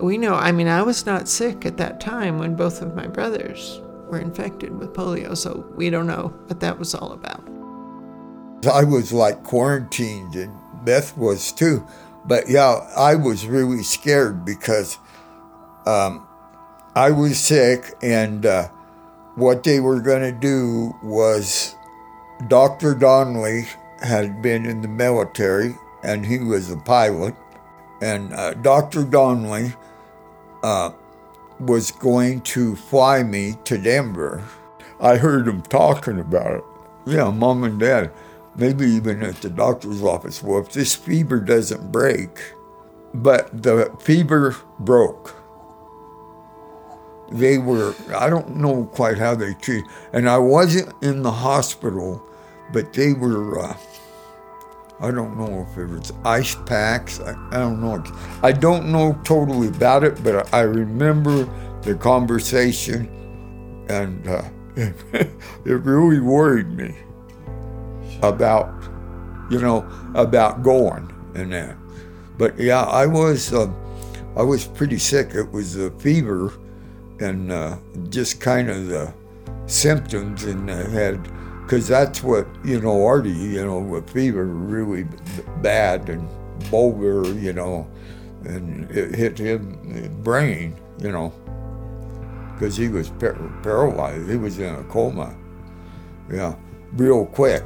we 0.00 0.18
know, 0.18 0.34
I 0.34 0.50
mean, 0.50 0.66
I 0.68 0.82
was 0.82 1.06
not 1.06 1.28
sick 1.28 1.64
at 1.64 1.76
that 1.76 2.00
time 2.00 2.38
when 2.38 2.56
both 2.56 2.82
of 2.82 2.96
my 2.96 3.06
brothers 3.06 3.80
were 4.12 4.20
infected 4.20 4.78
with 4.78 4.92
polio, 4.92 5.34
so 5.34 5.66
we 5.74 5.88
don't 5.88 6.06
know 6.06 6.28
what 6.46 6.60
that 6.60 6.78
was 6.78 6.94
all 6.94 7.12
about. 7.12 7.42
I 8.70 8.84
was 8.84 9.10
like 9.10 9.42
quarantined, 9.42 10.36
and 10.36 10.54
Beth 10.84 11.16
was 11.16 11.50
too. 11.50 11.84
But 12.26 12.48
yeah, 12.48 12.86
I 12.96 13.14
was 13.14 13.46
really 13.46 13.82
scared 13.82 14.44
because 14.44 14.98
um, 15.86 16.28
I 16.94 17.10
was 17.10 17.38
sick, 17.40 17.94
and 18.02 18.44
uh, 18.44 18.68
what 19.34 19.64
they 19.64 19.80
were 19.80 20.00
going 20.00 20.22
to 20.22 20.38
do 20.38 20.94
was 21.02 21.74
Dr. 22.48 22.94
Donnelly 22.94 23.66
had 24.02 24.42
been 24.42 24.66
in 24.66 24.82
the 24.82 24.88
military, 24.88 25.74
and 26.04 26.26
he 26.26 26.38
was 26.38 26.70
a 26.70 26.76
pilot. 26.76 27.34
And 28.02 28.34
uh, 28.34 28.54
Dr. 28.54 29.04
Donnelly 29.04 29.72
uh, 30.62 30.90
was 31.66 31.90
going 31.90 32.40
to 32.42 32.76
fly 32.76 33.22
me 33.22 33.54
to 33.64 33.78
Denver. 33.78 34.44
I 35.00 35.16
heard 35.16 35.48
him 35.48 35.62
talking 35.62 36.18
about 36.20 36.56
it. 36.56 36.64
Yeah, 37.06 37.30
mom 37.30 37.64
and 37.64 37.80
dad, 37.80 38.12
maybe 38.56 38.86
even 38.86 39.22
at 39.22 39.36
the 39.36 39.50
doctor's 39.50 40.02
office. 40.02 40.42
Well, 40.42 40.60
if 40.60 40.72
this 40.72 40.94
fever 40.94 41.40
doesn't 41.40 41.90
break, 41.90 42.54
but 43.14 43.62
the 43.62 43.94
fever 44.00 44.56
broke. 44.78 45.36
They 47.30 47.58
were, 47.58 47.94
I 48.14 48.28
don't 48.28 48.56
know 48.56 48.84
quite 48.84 49.18
how 49.18 49.34
they 49.34 49.54
treated, 49.54 49.90
and 50.12 50.28
I 50.28 50.38
wasn't 50.38 50.92
in 51.02 51.22
the 51.22 51.32
hospital, 51.32 52.22
but 52.72 52.92
they 52.92 53.14
were, 53.14 53.58
uh, 53.58 53.76
I 55.02 55.10
don't 55.10 55.36
know 55.36 55.66
if 55.68 55.76
it 55.76 55.86
was 55.86 56.12
ice 56.24 56.54
packs. 56.54 57.18
I, 57.18 57.34
I 57.50 57.58
don't 57.58 57.80
know. 57.80 58.04
I 58.44 58.52
don't 58.52 58.92
know 58.92 59.18
totally 59.24 59.66
about 59.66 60.04
it, 60.04 60.22
but 60.22 60.54
I 60.54 60.60
remember 60.60 61.48
the 61.82 61.96
conversation, 61.96 63.08
and 63.90 64.28
uh, 64.28 64.44
it 64.76 65.32
really 65.64 66.20
worried 66.20 66.70
me 66.70 66.96
about, 68.22 68.72
you 69.50 69.58
know, 69.58 69.84
about 70.14 70.62
going 70.62 71.12
and 71.34 71.52
that. 71.52 71.76
But 72.38 72.56
yeah, 72.56 72.84
I 72.84 73.06
was, 73.06 73.52
uh, 73.52 73.72
I 74.36 74.42
was 74.42 74.68
pretty 74.68 74.98
sick. 74.98 75.34
It 75.34 75.50
was 75.50 75.74
a 75.74 75.90
fever, 75.98 76.52
and 77.18 77.50
uh, 77.50 77.78
just 78.08 78.40
kind 78.40 78.70
of 78.70 78.86
the 78.86 79.12
symptoms, 79.66 80.44
and 80.44 80.70
I 80.70 80.88
had 80.88 81.28
because 81.72 81.88
that's 81.88 82.22
what 82.22 82.46
you 82.62 82.78
know 82.82 83.06
Artie, 83.06 83.30
you 83.30 83.64
know, 83.64 83.78
with 83.78 84.10
fever 84.10 84.44
really 84.44 85.06
bad 85.62 86.10
and 86.10 86.28
bulbar, 86.64 87.40
you 87.40 87.54
know, 87.54 87.90
and 88.44 88.90
it 88.90 89.14
hit 89.14 89.38
him 89.38 90.04
uh, 90.04 90.22
brain, 90.22 90.76
you 90.98 91.10
know, 91.10 91.32
because 92.52 92.76
he 92.76 92.88
was 92.88 93.08
par- 93.08 93.38
paralyzed. 93.62 94.28
He 94.28 94.36
was 94.36 94.58
in 94.58 94.74
a 94.74 94.84
coma, 94.84 95.34
yeah, 96.30 96.56
real 96.92 97.24
quick. 97.24 97.64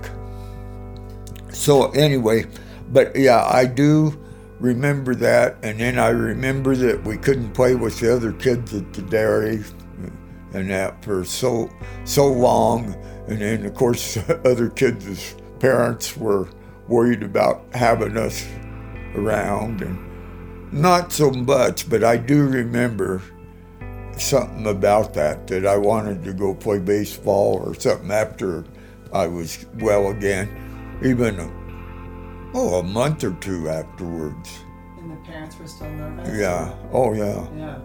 So 1.50 1.90
anyway, 1.90 2.46
but 2.92 3.16
yeah, 3.16 3.44
I 3.44 3.64
do 3.64 4.16
remember 4.60 5.16
that, 5.16 5.56
and 5.64 5.80
then 5.80 5.98
I 5.98 6.10
remember 6.10 6.76
that 6.76 7.02
we 7.02 7.16
couldn't 7.16 7.54
play 7.54 7.74
with 7.74 7.98
the 7.98 8.14
other 8.14 8.30
kids 8.30 8.72
at 8.72 8.92
the 8.92 9.02
dairy 9.02 9.64
uh, 9.64 10.10
and 10.56 10.70
that 10.70 11.04
for 11.04 11.24
so 11.24 11.68
so 12.04 12.28
long 12.28 12.94
and 13.28 13.40
then, 13.40 13.66
of 13.66 13.74
course, 13.74 14.16
other 14.44 14.68
kids' 14.68 15.36
parents 15.58 16.16
were 16.16 16.48
worried 16.88 17.22
about 17.22 17.64
having 17.74 18.16
us 18.16 18.46
around, 19.14 19.82
and 19.82 20.72
not 20.72 21.12
so 21.12 21.30
much, 21.30 21.88
but 21.88 22.04
I 22.04 22.16
do 22.16 22.46
remember 22.46 23.22
something 24.18 24.66
about 24.66 25.14
that 25.14 25.46
that 25.46 25.66
I 25.66 25.76
wanted 25.76 26.24
to 26.24 26.32
go 26.32 26.54
play 26.54 26.78
baseball 26.78 27.62
or 27.64 27.74
something 27.74 28.10
after 28.10 28.64
I 29.12 29.26
was 29.26 29.66
well 29.78 30.10
again, 30.10 30.98
even 31.02 31.38
oh 32.54 32.80
a 32.80 32.82
month 32.82 33.24
or 33.24 33.32
two 33.34 33.68
afterwards. 33.68 34.60
And 34.98 35.10
the 35.10 35.16
parents 35.16 35.58
were 35.58 35.66
still 35.66 35.90
nervous. 35.90 36.38
Yeah. 36.38 36.74
Oh 36.92 37.12
yeah. 37.12 37.46
Yeah. 37.56 37.78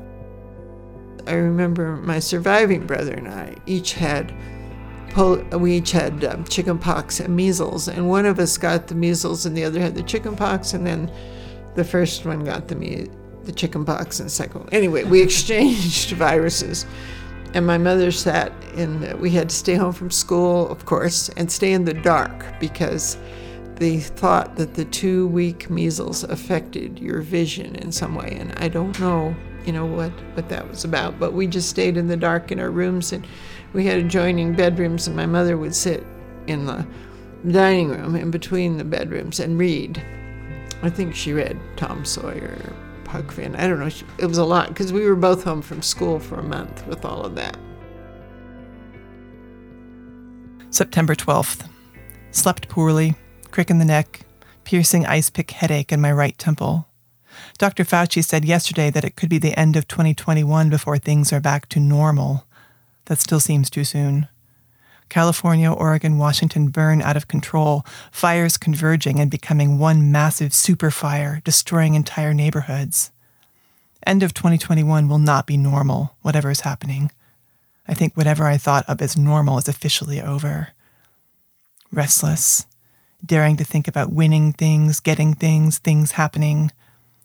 I 1.28 1.34
remember 1.34 1.98
my 1.98 2.20
surviving 2.20 2.88
brother 2.88 3.14
and 3.14 3.28
I 3.28 3.56
each 3.66 3.94
had 3.94 4.34
we 5.16 5.78
each 5.78 5.92
had 5.92 6.24
um, 6.24 6.44
chicken 6.46 6.78
pox 6.78 7.20
and 7.20 7.36
measles, 7.36 7.88
and 7.88 8.10
one 8.10 8.26
of 8.26 8.40
us 8.40 8.58
got 8.58 8.88
the 8.88 8.96
measles 8.96 9.46
and 9.46 9.56
the 9.56 9.64
other 9.64 9.80
had 9.80 9.96
the 9.96 10.04
chicken 10.04 10.36
pox, 10.36 10.74
and 10.74 10.86
then 10.86 11.12
the 11.76 11.84
first 11.84 12.26
one 12.26 12.44
got 12.44 12.68
the 12.68 12.76
me- 12.76 13.08
the 13.44 13.52
chicken 13.52 13.84
pox 13.86 14.20
and 14.20 14.28
the 14.28 14.32
second 14.32 14.62
one. 14.62 14.70
Anyway, 14.72 15.04
we 15.04 15.22
exchanged 15.28 16.12
viruses, 16.12 16.86
and 17.54 17.66
my 17.66 17.78
mother 17.78 18.12
sat 18.12 18.52
in. 18.76 19.20
We 19.20 19.32
had 19.32 19.50
to 19.50 19.56
stay 19.56 19.76
home 19.76 19.94
from 19.94 20.12
school, 20.12 20.70
of 20.70 20.86
course, 20.86 21.30
and 21.30 21.52
stay 21.52 21.74
in 21.74 21.86
the 21.86 21.94
dark 21.94 22.46
because 22.60 23.18
they 23.76 24.00
thought 24.00 24.56
that 24.58 24.76
the 24.76 24.86
two 24.86 25.28
week 25.28 25.70
measles 25.70 26.24
affected 26.24 27.00
your 27.00 27.22
vision 27.22 27.76
in 27.78 27.92
some 27.92 28.16
way, 28.16 28.38
and 28.40 28.54
I 28.60 28.68
don't 28.68 28.98
know, 29.00 29.36
you 29.66 29.74
know 29.74 29.86
what 29.86 30.12
what 30.36 30.50
that 30.50 30.70
was 30.70 30.86
about, 30.86 31.20
but 31.20 31.34
we 31.34 31.48
just 31.48 31.70
stayed 31.70 31.98
in 31.98 32.08
the 32.08 32.18
dark 32.18 32.52
in 32.52 32.60
our 32.60 32.72
rooms 32.72 33.12
and 33.12 33.26
we 33.74 33.86
had 33.86 34.00
adjoining 34.00 34.54
bedrooms, 34.54 35.08
and 35.08 35.16
my 35.16 35.26
mother 35.26 35.58
would 35.58 35.76
sit 35.76 36.06
in 36.48 36.66
the 36.66 36.86
dining 37.50 37.90
room 37.90 38.16
in 38.16 38.32
between 38.32 38.78
the 38.78 38.84
bedrooms 38.84 39.40
and 39.40 39.58
read. 39.58 40.02
I 40.84 40.90
think 40.90 41.16
she 41.16 41.34
read 41.34 41.60
Tom 41.76 42.06
Sawyer, 42.06 42.58
Huck 43.08 43.32
Finn. 43.32 43.56
I 43.56 43.68
don't 43.68 43.80
know. 43.80 43.90
It 44.18 44.26
was 44.26 44.38
a 44.38 44.46
lot 44.46 44.70
because 44.70 44.92
we 44.92 45.06
were 45.06 45.16
both 45.16 45.44
home 45.44 45.62
from 45.62 45.82
school 45.82 46.20
for 46.20 46.40
a 46.40 46.44
month 46.44 46.86
with 46.88 47.06
all 47.06 47.22
of 47.24 47.36
that. 47.36 47.58
September 50.70 51.16
12th. 51.16 51.68
Slept 52.32 52.70
poorly, 52.70 53.16
crick 53.52 53.70
in 53.70 53.80
the 53.80 53.86
neck, 53.86 54.22
piercing 54.64 55.06
ice 55.06 55.30
pick 55.30 55.52
headache 55.52 55.92
in 55.92 56.00
my 56.00 56.12
right 56.12 56.38
temple. 56.38 56.88
Dr. 57.58 57.84
Fauci 57.84 58.24
said 58.24 58.46
yesterday 58.46 58.90
that 58.90 59.04
it 59.04 59.16
could 59.16 59.30
be 59.30 59.38
the 59.38 59.58
end 59.58 59.76
of 59.76 59.88
2021 59.88 60.70
before 60.70 60.98
things 60.98 61.34
are 61.34 61.42
back 61.42 61.68
to 61.70 61.80
normal. 61.80 62.46
That 63.12 63.20
still 63.20 63.42
seems 63.42 63.70
too 63.70 63.84
soon. 63.84 64.30
California, 65.10 65.70
Oregon, 65.70 66.18
Washington 66.18 66.70
burn 66.70 67.02
out 67.02 67.18
of 67.18 67.28
control, 67.28 67.86
fires 68.10 68.56
converging 68.56 69.20
and 69.20 69.30
becoming 69.30 69.78
one 69.78 70.14
massive 70.14 70.54
super 70.54 70.90
fire, 70.90 71.42
destroying 71.44 71.96
entire 71.96 72.34
neighborhoods. 72.34 73.12
End 74.08 74.24
of 74.24 74.34
2021 74.34 75.10
will 75.10 75.20
not 75.20 75.46
be 75.46 75.58
normal, 75.58 76.16
whatever 76.22 76.50
is 76.50 76.62
happening. 76.62 77.12
I 77.86 77.96
think 77.96 78.16
whatever 78.16 78.46
I 78.46 78.56
thought 78.56 78.86
of 78.88 79.02
as 79.02 79.18
normal 79.18 79.58
is 79.58 79.68
officially 79.68 80.22
over. 80.22 80.70
Restless, 81.92 82.66
daring 83.26 83.58
to 83.58 83.66
think 83.66 83.90
about 83.90 84.14
winning 84.14 84.54
things, 84.54 85.02
getting 85.02 85.34
things, 85.34 85.80
things 85.80 86.12
happening. 86.12 86.72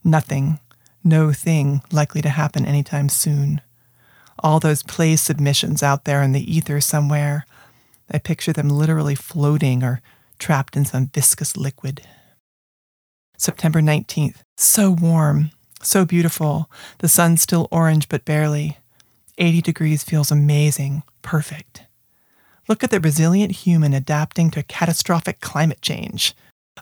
Nothing, 0.03 0.59
no 1.05 1.33
thing 1.33 1.81
likely 1.93 2.23
to 2.23 2.31
happen 2.31 2.67
anytime 2.67 3.09
soon. 3.09 3.61
All 4.41 4.61
those 4.61 4.83
play 4.83 5.17
submissions 5.17 5.83
out 5.83 6.05
there 6.05 6.23
in 6.23 6.33
the 6.33 6.55
ether 6.55 6.81
somewhere, 6.81 7.47
I 8.11 8.19
picture 8.19 8.53
them 8.53 8.69
literally 8.69 9.15
floating 9.15 9.83
or 9.83 10.01
trapped 10.39 10.77
in 10.77 10.85
some 10.85 11.09
viscous 11.09 11.57
liquid. 11.57 12.03
September 13.37 13.81
19th. 13.81 14.37
So 14.57 14.91
warm, 14.91 15.51
so 15.83 16.05
beautiful. 16.05 16.71
The 16.99 17.09
sun's 17.09 17.43
still 17.43 17.69
orange, 17.71 18.09
but 18.09 18.25
barely. 18.25 18.79
80 19.39 19.61
degrees 19.63 20.03
feels 20.03 20.31
amazing, 20.31 21.03
perfect. 21.23 21.83
Look 22.69 22.83
at 22.83 22.91
the 22.91 23.01
resilient 23.01 23.53
human 23.53 23.93
adapting 23.93 24.51
to 24.53 24.63
catastrophic 24.63 25.41
climate 25.41 25.83
change. 25.83 26.35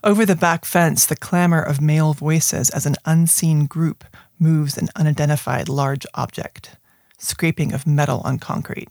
Over 0.03 0.25
the 0.25 0.37
back 0.37 0.65
fence, 0.65 1.05
the 1.07 1.17
clamor 1.17 1.63
of 1.63 1.81
male 1.81 2.15
voices 2.15 2.71
as 2.71 2.87
an 2.87 2.97
unseen 3.05 3.67
group 3.67 4.05
moves 4.39 4.77
an 4.77 4.89
unidentified 4.97 5.69
large 5.69 6.07
object, 6.15 6.77
scraping 7.18 7.73
of 7.73 7.87
metal 7.87 8.21
on 8.25 8.38
concrete. 8.38 8.88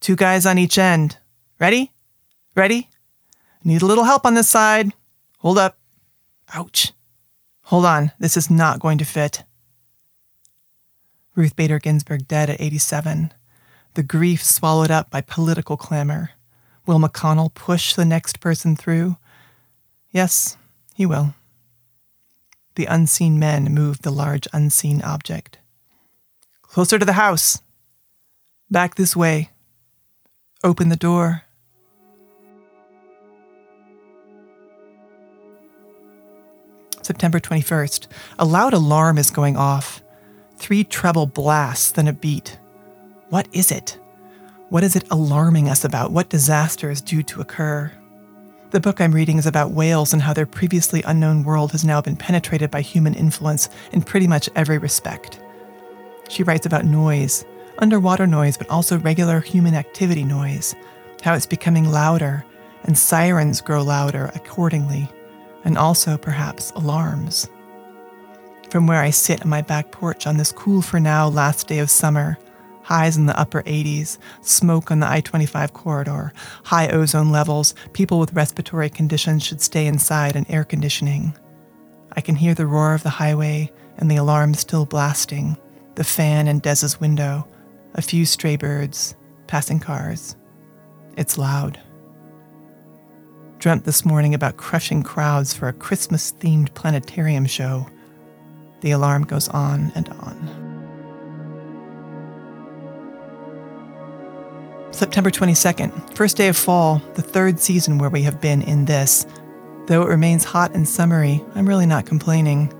Two 0.00 0.16
guys 0.16 0.46
on 0.46 0.58
each 0.58 0.78
end. 0.78 1.18
Ready? 1.58 1.92
Ready? 2.56 2.88
Need 3.62 3.82
a 3.82 3.86
little 3.86 4.04
help 4.04 4.24
on 4.24 4.34
this 4.34 4.48
side. 4.48 4.92
Hold 5.38 5.58
up. 5.58 5.78
Ouch. 6.54 6.92
Hold 7.64 7.84
on, 7.84 8.10
this 8.18 8.36
is 8.36 8.50
not 8.50 8.80
going 8.80 8.98
to 8.98 9.04
fit. 9.04 9.44
Ruth 11.36 11.54
Bader 11.54 11.78
Ginsburg 11.78 12.26
dead 12.26 12.50
at 12.50 12.60
87. 12.60 13.32
The 13.94 14.02
grief 14.02 14.42
swallowed 14.42 14.90
up 14.90 15.08
by 15.10 15.20
political 15.20 15.76
clamor. 15.76 16.30
Will 16.86 16.98
McConnell 16.98 17.54
push 17.54 17.94
the 17.94 18.04
next 18.04 18.40
person 18.40 18.74
through? 18.74 19.16
Yes, 20.10 20.56
he 20.94 21.06
will. 21.06 21.34
The 22.74 22.86
unseen 22.86 23.38
men 23.38 23.72
moved 23.72 24.02
the 24.02 24.10
large 24.10 24.48
unseen 24.52 25.00
object. 25.02 25.58
Closer 26.70 27.00
to 27.00 27.04
the 27.04 27.14
house. 27.14 27.62
Back 28.70 28.94
this 28.94 29.16
way. 29.16 29.50
Open 30.62 30.88
the 30.88 30.94
door. 30.94 31.42
September 37.02 37.40
21st. 37.40 38.06
A 38.38 38.44
loud 38.44 38.72
alarm 38.72 39.18
is 39.18 39.32
going 39.32 39.56
off. 39.56 40.00
Three 40.58 40.84
treble 40.84 41.26
blasts, 41.26 41.90
then 41.90 42.06
a 42.06 42.12
beat. 42.12 42.56
What 43.30 43.48
is 43.52 43.72
it? 43.72 43.98
What 44.68 44.84
is 44.84 44.94
it 44.94 45.10
alarming 45.10 45.68
us 45.68 45.84
about? 45.84 46.12
What 46.12 46.28
disaster 46.28 46.88
is 46.88 47.00
due 47.00 47.24
to 47.24 47.40
occur? 47.40 47.90
The 48.70 48.78
book 48.78 49.00
I'm 49.00 49.12
reading 49.12 49.38
is 49.38 49.46
about 49.46 49.72
whales 49.72 50.12
and 50.12 50.22
how 50.22 50.34
their 50.34 50.46
previously 50.46 51.02
unknown 51.02 51.42
world 51.42 51.72
has 51.72 51.84
now 51.84 52.00
been 52.00 52.14
penetrated 52.14 52.70
by 52.70 52.82
human 52.82 53.14
influence 53.14 53.68
in 53.90 54.02
pretty 54.02 54.28
much 54.28 54.48
every 54.54 54.78
respect. 54.78 55.40
She 56.30 56.44
writes 56.44 56.64
about 56.64 56.84
noise, 56.84 57.44
underwater 57.78 58.24
noise, 58.24 58.56
but 58.56 58.70
also 58.70 59.00
regular 59.00 59.40
human 59.40 59.74
activity 59.74 60.22
noise, 60.22 60.76
how 61.22 61.34
it's 61.34 61.44
becoming 61.44 61.90
louder, 61.90 62.44
and 62.84 62.96
sirens 62.96 63.60
grow 63.60 63.82
louder 63.82 64.30
accordingly, 64.36 65.10
and 65.64 65.76
also 65.76 66.16
perhaps 66.16 66.70
alarms. 66.76 67.48
From 68.70 68.86
where 68.86 69.02
I 69.02 69.10
sit 69.10 69.42
on 69.42 69.48
my 69.48 69.60
back 69.60 69.90
porch 69.90 70.28
on 70.28 70.36
this 70.36 70.52
cool 70.52 70.82
for 70.82 71.00
now 71.00 71.26
last 71.26 71.66
day 71.66 71.80
of 71.80 71.90
summer, 71.90 72.38
highs 72.82 73.16
in 73.16 73.26
the 73.26 73.38
upper 73.38 73.64
80s, 73.64 74.16
smoke 74.40 74.92
on 74.92 75.00
the 75.00 75.10
I 75.10 75.22
25 75.22 75.72
corridor, 75.72 76.32
high 76.62 76.88
ozone 76.90 77.32
levels, 77.32 77.74
people 77.92 78.20
with 78.20 78.34
respiratory 78.34 78.88
conditions 78.88 79.42
should 79.42 79.60
stay 79.60 79.88
inside 79.88 80.36
and 80.36 80.48
air 80.48 80.62
conditioning. 80.62 81.36
I 82.12 82.20
can 82.20 82.36
hear 82.36 82.54
the 82.54 82.68
roar 82.68 82.94
of 82.94 83.02
the 83.02 83.10
highway 83.10 83.72
and 83.98 84.08
the 84.08 84.16
alarm 84.16 84.54
still 84.54 84.86
blasting, 84.86 85.56
the 85.94 86.04
fan 86.04 86.48
in 86.48 86.60
Des's 86.60 87.00
window, 87.00 87.46
a 87.94 88.02
few 88.02 88.24
stray 88.24 88.56
birds, 88.56 89.14
passing 89.46 89.80
cars. 89.80 90.36
It's 91.16 91.38
loud. 91.38 91.80
Dreamt 93.58 93.84
this 93.84 94.04
morning 94.04 94.32
about 94.34 94.56
crushing 94.56 95.02
crowds 95.02 95.52
for 95.52 95.68
a 95.68 95.72
Christmas 95.72 96.32
themed 96.32 96.72
planetarium 96.74 97.46
show. 97.46 97.86
The 98.80 98.92
alarm 98.92 99.24
goes 99.24 99.48
on 99.48 99.92
and 99.94 100.08
on. 100.08 100.70
September 104.92 105.30
22nd, 105.30 106.16
first 106.16 106.36
day 106.36 106.48
of 106.48 106.56
fall, 106.56 107.02
the 107.14 107.22
third 107.22 107.60
season 107.60 107.98
where 107.98 108.10
we 108.10 108.22
have 108.22 108.40
been 108.40 108.62
in 108.62 108.86
this. 108.86 109.26
Though 109.86 110.02
it 110.02 110.08
remains 110.08 110.44
hot 110.44 110.74
and 110.74 110.88
summery, 110.88 111.44
I'm 111.54 111.68
really 111.68 111.86
not 111.86 112.06
complaining. 112.06 112.72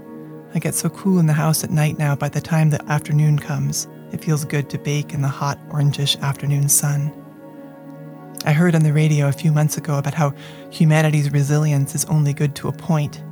I 0.53 0.59
get 0.59 0.75
so 0.75 0.89
cool 0.91 1.21
in 1.21 1.27
the 1.27 1.33
house 1.33 1.63
at 1.63 1.71
night 1.71 1.99
now 1.99 2.17
by 2.17 2.29
the 2.29 2.41
time 2.41 2.71
the 2.71 2.85
afternoon 2.91 3.39
comes. 3.39 3.87
It 4.13 4.25
feels 4.25 4.45
good 4.45 4.69
to 4.71 4.79
bake 4.79 5.15
in 5.15 5.23
the 5.23 5.29
hot 5.29 5.59
orangish 5.69 6.21
afternoon 6.21 6.69
sun. 6.69 7.13
I 8.45 8.53
heard 8.53 8.75
on 8.75 8.83
the 8.83 8.93
radio 8.93 9.29
a 9.29 9.33
few 9.33 9.53
months 9.53 9.77
ago 9.77 9.99
about 9.99 10.15
how 10.15 10.35
humanity's 10.71 11.31
resilience 11.31 11.95
is 11.95 12.05
only 12.07 12.33
good 12.33 12.57
to 12.57 12.69
a 12.69 12.73
point. 12.73 13.23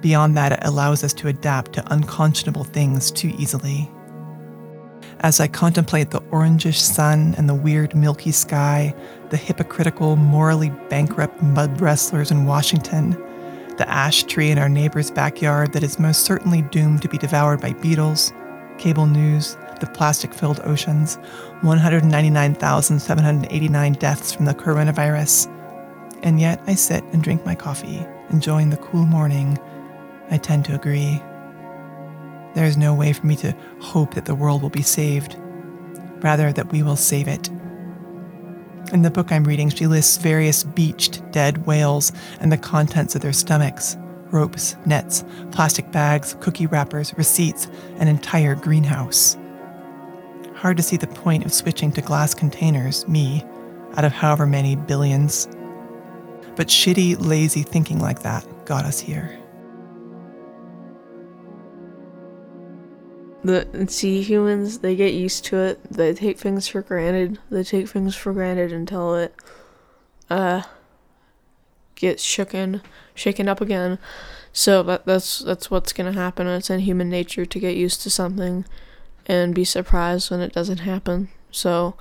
Beyond 0.00 0.36
that, 0.36 0.52
it 0.52 0.58
allows 0.62 1.04
us 1.04 1.12
to 1.14 1.28
adapt 1.28 1.74
to 1.74 1.92
unconscionable 1.92 2.64
things 2.64 3.12
too 3.12 3.32
easily. 3.38 3.88
As 5.20 5.40
I 5.40 5.46
contemplate 5.46 6.10
the 6.10 6.20
orangish 6.32 6.80
sun 6.80 7.34
and 7.38 7.48
the 7.48 7.54
weird 7.54 7.94
milky 7.94 8.32
sky, 8.32 8.94
the 9.30 9.36
hypocritical, 9.36 10.16
morally 10.16 10.70
bankrupt 10.88 11.40
mud 11.42 11.80
wrestlers 11.80 12.30
in 12.30 12.44
Washington, 12.44 13.16
the 13.78 13.88
ash 13.88 14.24
tree 14.24 14.50
in 14.50 14.58
our 14.58 14.68
neighbor's 14.68 15.10
backyard 15.10 15.72
that 15.72 15.82
is 15.82 15.98
most 15.98 16.24
certainly 16.24 16.60
doomed 16.62 17.02
to 17.02 17.08
be 17.08 17.18
devoured 17.18 17.60
by 17.60 17.72
beetles, 17.74 18.32
cable 18.78 19.06
news, 19.06 19.58
the 19.80 19.86
plastic 19.86 20.32
filled 20.32 20.60
oceans, 20.64 21.16
199,789 21.62 23.92
deaths 23.94 24.32
from 24.32 24.44
the 24.46 24.54
coronavirus. 24.54 25.52
And 26.22 26.40
yet 26.40 26.62
I 26.66 26.74
sit 26.74 27.04
and 27.12 27.22
drink 27.22 27.44
my 27.44 27.54
coffee, 27.54 28.06
enjoying 28.30 28.70
the 28.70 28.78
cool 28.78 29.04
morning. 29.04 29.58
I 30.30 30.38
tend 30.38 30.64
to 30.66 30.74
agree. 30.74 31.22
There 32.54 32.64
is 32.64 32.78
no 32.78 32.94
way 32.94 33.12
for 33.12 33.26
me 33.26 33.36
to 33.36 33.54
hope 33.80 34.14
that 34.14 34.24
the 34.24 34.34
world 34.34 34.62
will 34.62 34.70
be 34.70 34.82
saved, 34.82 35.36
rather, 36.22 36.52
that 36.52 36.72
we 36.72 36.82
will 36.82 36.96
save 36.96 37.28
it. 37.28 37.50
In 38.92 39.02
the 39.02 39.10
book 39.10 39.32
I'm 39.32 39.44
reading, 39.44 39.68
she 39.68 39.88
lists 39.88 40.16
various 40.16 40.62
beached 40.62 41.28
dead 41.32 41.66
whales 41.66 42.12
and 42.40 42.52
the 42.52 42.56
contents 42.56 43.14
of 43.14 43.20
their 43.20 43.32
stomachs 43.32 43.96
ropes, 44.32 44.76
nets, 44.84 45.24
plastic 45.52 45.90
bags, 45.92 46.36
cookie 46.40 46.66
wrappers, 46.66 47.14
receipts, 47.16 47.68
an 47.98 48.08
entire 48.08 48.54
greenhouse. 48.54 49.36
Hard 50.54 50.76
to 50.76 50.82
see 50.82 50.96
the 50.96 51.06
point 51.06 51.44
of 51.44 51.54
switching 51.54 51.92
to 51.92 52.00
glass 52.00 52.34
containers, 52.34 53.06
me, 53.06 53.44
out 53.96 54.04
of 54.04 54.12
however 54.12 54.44
many 54.44 54.74
billions. 54.74 55.46
But 56.56 56.68
shitty, 56.68 57.24
lazy 57.24 57.62
thinking 57.62 58.00
like 58.00 58.22
that 58.22 58.44
got 58.64 58.84
us 58.84 58.98
here. 58.98 59.38
The 63.46 63.86
see 63.88 64.22
humans, 64.22 64.78
they 64.80 64.96
get 64.96 65.14
used 65.14 65.44
to 65.46 65.58
it. 65.58 65.84
They 65.92 66.12
take 66.14 66.38
things 66.38 66.66
for 66.66 66.82
granted. 66.82 67.38
They 67.48 67.62
take 67.62 67.88
things 67.88 68.16
for 68.16 68.32
granted 68.32 68.72
until 68.72 69.14
it 69.14 69.34
uh 70.28 70.62
gets 71.94 72.24
shooken, 72.24 72.82
shaken 73.14 73.48
up 73.48 73.60
again. 73.60 74.00
So 74.52 74.82
that 74.82 75.06
that's 75.06 75.38
that's 75.38 75.70
what's 75.70 75.92
gonna 75.92 76.12
happen. 76.12 76.48
It's 76.48 76.70
in 76.70 76.80
human 76.80 77.08
nature 77.08 77.46
to 77.46 77.60
get 77.60 77.76
used 77.76 78.02
to 78.02 78.10
something 78.10 78.64
and 79.26 79.54
be 79.54 79.64
surprised 79.64 80.30
when 80.30 80.40
it 80.40 80.52
doesn't 80.52 80.78
happen. 80.78 81.28
So 81.52 81.94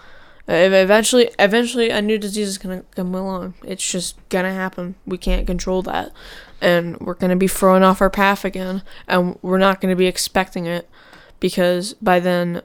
eventually 0.48 1.30
eventually 1.38 1.90
a 1.90 2.02
new 2.02 2.18
disease 2.18 2.48
is 2.48 2.58
gonna 2.58 2.84
come 2.96 3.14
along. 3.14 3.54
It's 3.64 3.88
just 3.88 4.18
gonna 4.30 4.54
happen. 4.54 4.96
We 5.06 5.20
can't 5.20 5.46
control 5.46 5.84
that. 5.84 6.12
And 6.60 6.98
we're 7.00 7.14
gonna 7.14 7.36
be 7.36 7.48
thrown 7.48 7.84
off 7.84 8.02
our 8.02 8.10
path 8.10 8.46
again 8.46 8.82
and 9.08 9.38
we're 9.44 9.60
not 9.60 9.80
gonna 9.80 9.96
be 9.96 10.08
expecting 10.08 10.66
it 10.66 10.90
because 11.40 11.94
by 11.96 12.20
then 12.20 12.62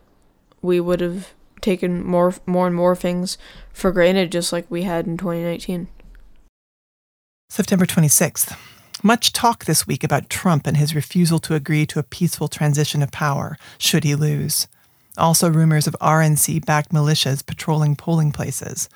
we 0.62 0.80
would 0.80 1.00
have 1.00 1.32
taken 1.60 2.04
more 2.04 2.34
more 2.46 2.66
and 2.66 2.76
more 2.76 2.96
things 2.96 3.36
for 3.72 3.92
granted 3.92 4.32
just 4.32 4.52
like 4.52 4.66
we 4.70 4.82
had 4.82 5.06
in 5.06 5.16
2019. 5.16 5.88
September 7.48 7.84
26th. 7.84 8.56
Much 9.02 9.32
talk 9.32 9.64
this 9.64 9.86
week 9.86 10.04
about 10.04 10.28
Trump 10.28 10.66
and 10.66 10.76
his 10.76 10.94
refusal 10.94 11.38
to 11.40 11.54
agree 11.54 11.86
to 11.86 11.98
a 11.98 12.04
peaceful 12.04 12.48
transition 12.48 13.02
of 13.02 13.10
power, 13.10 13.56
should 13.78 14.04
he 14.04 14.14
lose. 14.14 14.68
Also, 15.16 15.50
rumors 15.50 15.86
of 15.86 15.96
RNC 16.00 16.64
backed 16.64 16.92
militias 16.92 17.44
patrolling 17.44 17.96
polling 17.96 18.30
places. 18.30 18.88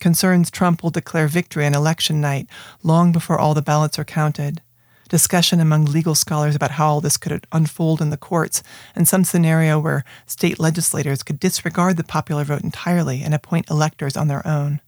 Concerns 0.00 0.50
Trump 0.50 0.82
will 0.82 0.90
declare 0.90 1.26
victory 1.26 1.66
on 1.66 1.74
election 1.74 2.20
night 2.20 2.48
long 2.82 3.10
before 3.10 3.38
all 3.38 3.52
the 3.52 3.60
ballots 3.60 3.98
are 3.98 4.04
counted. 4.04 4.62
Discussion 5.08 5.58
among 5.58 5.86
legal 5.86 6.14
scholars 6.14 6.54
about 6.54 6.72
how 6.72 6.88
all 6.88 7.00
this 7.00 7.16
could 7.16 7.46
unfold 7.50 8.02
in 8.02 8.10
the 8.10 8.18
courts, 8.18 8.62
and 8.94 9.08
some 9.08 9.24
scenario 9.24 9.78
where 9.78 10.04
state 10.26 10.58
legislators 10.58 11.22
could 11.22 11.40
disregard 11.40 11.96
the 11.96 12.04
popular 12.04 12.44
vote 12.44 12.62
entirely 12.62 13.22
and 13.22 13.32
appoint 13.32 13.70
electors 13.70 14.16
on 14.16 14.28
their 14.28 14.46
own. 14.46 14.80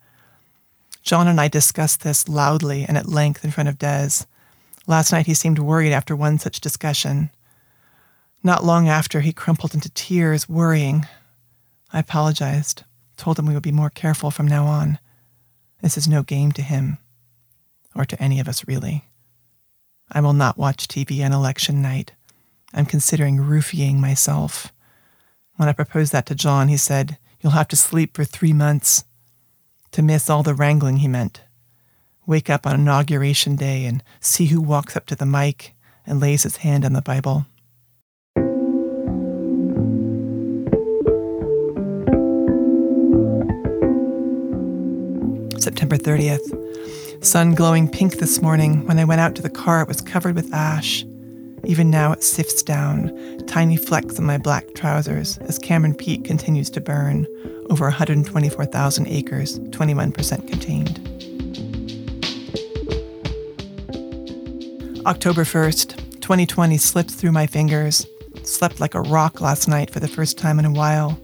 John 1.03 1.27
and 1.27 1.41
I 1.41 1.49
discussed 1.49 2.03
this 2.03 2.29
loudly 2.29 2.85
and 2.87 2.99
at 2.99 3.09
length 3.09 3.45
in 3.45 3.51
front 3.51 3.71
of 3.71 3.79
Des. 3.79 4.27
Last 4.87 5.11
night 5.11 5.27
he 5.27 5.35
seemed 5.35 5.59
worried 5.59 5.93
after 5.93 6.15
one 6.15 6.39
such 6.39 6.61
discussion. 6.61 7.31
Not 8.43 8.65
long 8.65 8.89
after, 8.89 9.21
he 9.21 9.33
crumpled 9.33 9.75
into 9.75 9.91
tears, 9.91 10.49
worrying. 10.49 11.07
I 11.93 12.01
apologized, 12.01 12.85
told 13.17 13.39
him 13.39 13.47
we 13.47 13.55
would 13.55 13.63
be 13.63 13.73
more 13.73 13.91
careful 13.91 14.31
from 14.31 14.47
now 14.47 14.67
on. 14.67 14.99
This 15.83 15.97
is 15.97 16.07
no 16.07 16.23
game 16.23 16.53
to 16.53 16.63
him, 16.63 16.99
or 17.95 18.05
to 18.05 18.23
any 18.23 18.39
of 18.39 18.49
us, 18.49 18.67
really. 18.69 19.05
I 20.13 20.21
will 20.21 20.33
not 20.33 20.59
watch 20.59 20.89
TV 20.89 21.25
on 21.25 21.33
election 21.33 21.81
night. 21.81 22.13
I'm 22.75 22.87
considering 22.87 23.41
roofying 23.41 24.01
myself. 24.01 24.73
When 25.57 25.69
I 25.69 25.73
proposed 25.73 26.13
that 26.13 26.27
to 26.27 26.35
John, 26.35 26.69
he 26.69 26.77
said, 26.77 27.19
You'll 27.41 27.53
have 27.53 27.69
to 27.69 27.77
sleep 27.77 28.17
for 28.17 28.25
three 28.25 28.53
months. 28.53 29.05
To 29.93 30.03
miss 30.03 30.29
all 30.29 30.43
the 30.43 30.55
wrangling, 30.55 30.99
he 30.99 31.09
meant. 31.09 31.43
Wake 32.27 32.51
up 32.51 32.67
on 32.67 32.79
inauguration 32.79 33.57
day 33.57 33.87
and 33.87 34.03
see 34.21 34.47
who 34.47 34.61
walks 34.61 34.97
up 34.97 35.07
to 35.07 35.17
the 35.17 35.27
mic 35.27 35.75
and 36.07 36.21
lays 36.21 36.43
his 36.43 36.59
hand 36.59 36.85
on 36.85 36.93
the 36.93 37.03
Bible. 37.03 37.47
September 45.61 45.97
30th. 45.97 46.60
Sun 47.23 47.55
glowing 47.55 47.87
pink 47.87 48.15
this 48.15 48.41
morning. 48.41 48.87
When 48.87 48.99
I 48.99 49.05
went 49.05 49.21
out 49.21 49.35
to 49.35 49.43
the 49.43 49.51
car, 49.51 49.83
it 49.83 49.89
was 49.89 50.01
covered 50.01 50.35
with 50.35 50.55
ash. 50.55 51.05
Even 51.65 51.91
now, 51.91 52.13
it 52.13 52.23
sifts 52.23 52.63
down, 52.63 53.15
tiny 53.47 53.77
flecks 53.77 54.19
on 54.19 54.25
my 54.25 54.39
black 54.39 54.73
trousers 54.75 55.37
as 55.39 55.59
Cameron 55.59 55.95
Peak 55.95 56.25
continues 56.25 56.71
to 56.71 56.81
burn, 56.81 57.27
over 57.69 57.85
124,000 57.85 59.07
acres, 59.07 59.59
21% 59.59 60.49
contained. 60.49 60.97
October 65.05 65.45
1st, 65.45 66.21
2020 66.21 66.79
slipped 66.79 67.11
through 67.11 67.33
my 67.33 67.47
fingers. 67.47 68.07
Slept 68.45 68.81
like 68.81 68.95
a 68.95 69.03
rock 69.03 69.43
last 69.43 69.69
night 69.69 69.91
for 69.91 70.01
the 70.01 70.09
first 70.09 70.39
time 70.39 70.59
in 70.59 70.65
a 70.65 70.73
while 70.73 71.21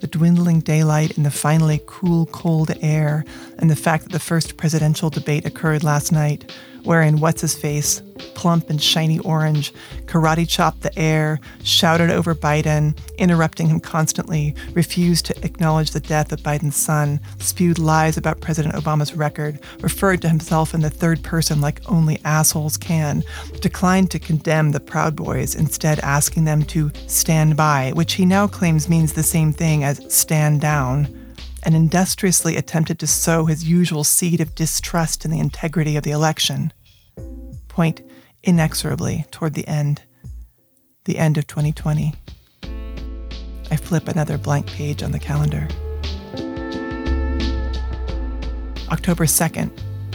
the 0.00 0.06
dwindling 0.06 0.60
daylight 0.60 1.16
and 1.16 1.24
the 1.24 1.30
finally 1.30 1.80
cool, 1.86 2.26
cold 2.26 2.70
air, 2.82 3.24
and 3.58 3.70
the 3.70 3.76
fact 3.76 4.04
that 4.04 4.12
the 4.12 4.18
first 4.18 4.56
presidential 4.56 5.10
debate 5.10 5.44
occurred 5.44 5.84
last 5.84 6.10
night, 6.10 6.50
wherein 6.84 7.20
What's 7.20 7.40
His 7.40 7.54
Face, 7.54 8.02
plump 8.34 8.70
and 8.70 8.82
shiny 8.82 9.18
orange, 9.20 9.72
karate 10.06 10.48
chopped 10.48 10.82
the 10.82 10.98
air, 10.98 11.40
shouted 11.62 12.10
over 12.10 12.34
Biden, 12.34 12.96
interrupting 13.18 13.68
him 13.68 13.80
constantly, 13.80 14.54
refused 14.74 15.26
to 15.26 15.44
acknowledge 15.44 15.90
the 15.90 16.00
death 16.00 16.32
of 16.32 16.40
Biden's 16.40 16.76
son, 16.76 17.20
spewed 17.38 17.78
lies 17.78 18.16
about 18.16 18.40
President 18.40 18.74
Obama's 18.74 19.14
record, 19.14 19.58
referred 19.80 20.22
to 20.22 20.28
himself 20.28 20.74
in 20.74 20.80
the 20.80 20.90
third 20.90 21.22
person 21.22 21.60
like 21.60 21.80
only 21.90 22.20
assholes 22.24 22.76
can, 22.76 23.22
declined 23.60 24.10
to 24.10 24.18
condemn 24.18 24.72
the 24.72 24.80
Proud 24.80 25.16
Boys, 25.16 25.54
instead 25.54 25.98
asking 26.00 26.44
them 26.44 26.62
to 26.64 26.90
stand 27.06 27.56
by, 27.56 27.92
which 27.94 28.14
he 28.14 28.24
now 28.24 28.46
claims 28.46 28.88
means 28.88 29.12
the 29.12 29.22
same 29.22 29.52
thing 29.52 29.84
as 29.84 30.00
stand 30.12 30.60
down 30.60 31.19
and 31.62 31.74
industriously 31.74 32.56
attempted 32.56 32.98
to 32.98 33.06
sow 33.06 33.46
his 33.46 33.64
usual 33.64 34.04
seed 34.04 34.40
of 34.40 34.54
distrust 34.54 35.24
in 35.24 35.30
the 35.30 35.38
integrity 35.38 35.96
of 35.96 36.02
the 36.02 36.10
election. 36.10 36.72
Point 37.68 38.02
inexorably 38.42 39.26
toward 39.30 39.54
the 39.54 39.66
end, 39.68 40.02
the 41.04 41.18
end 41.18 41.38
of 41.38 41.46
2020. 41.46 42.14
I 43.70 43.76
flip 43.76 44.08
another 44.08 44.38
blank 44.38 44.66
page 44.66 45.02
on 45.02 45.12
the 45.12 45.18
calendar. 45.18 45.68
October 48.90 49.24
2nd, 49.24 49.70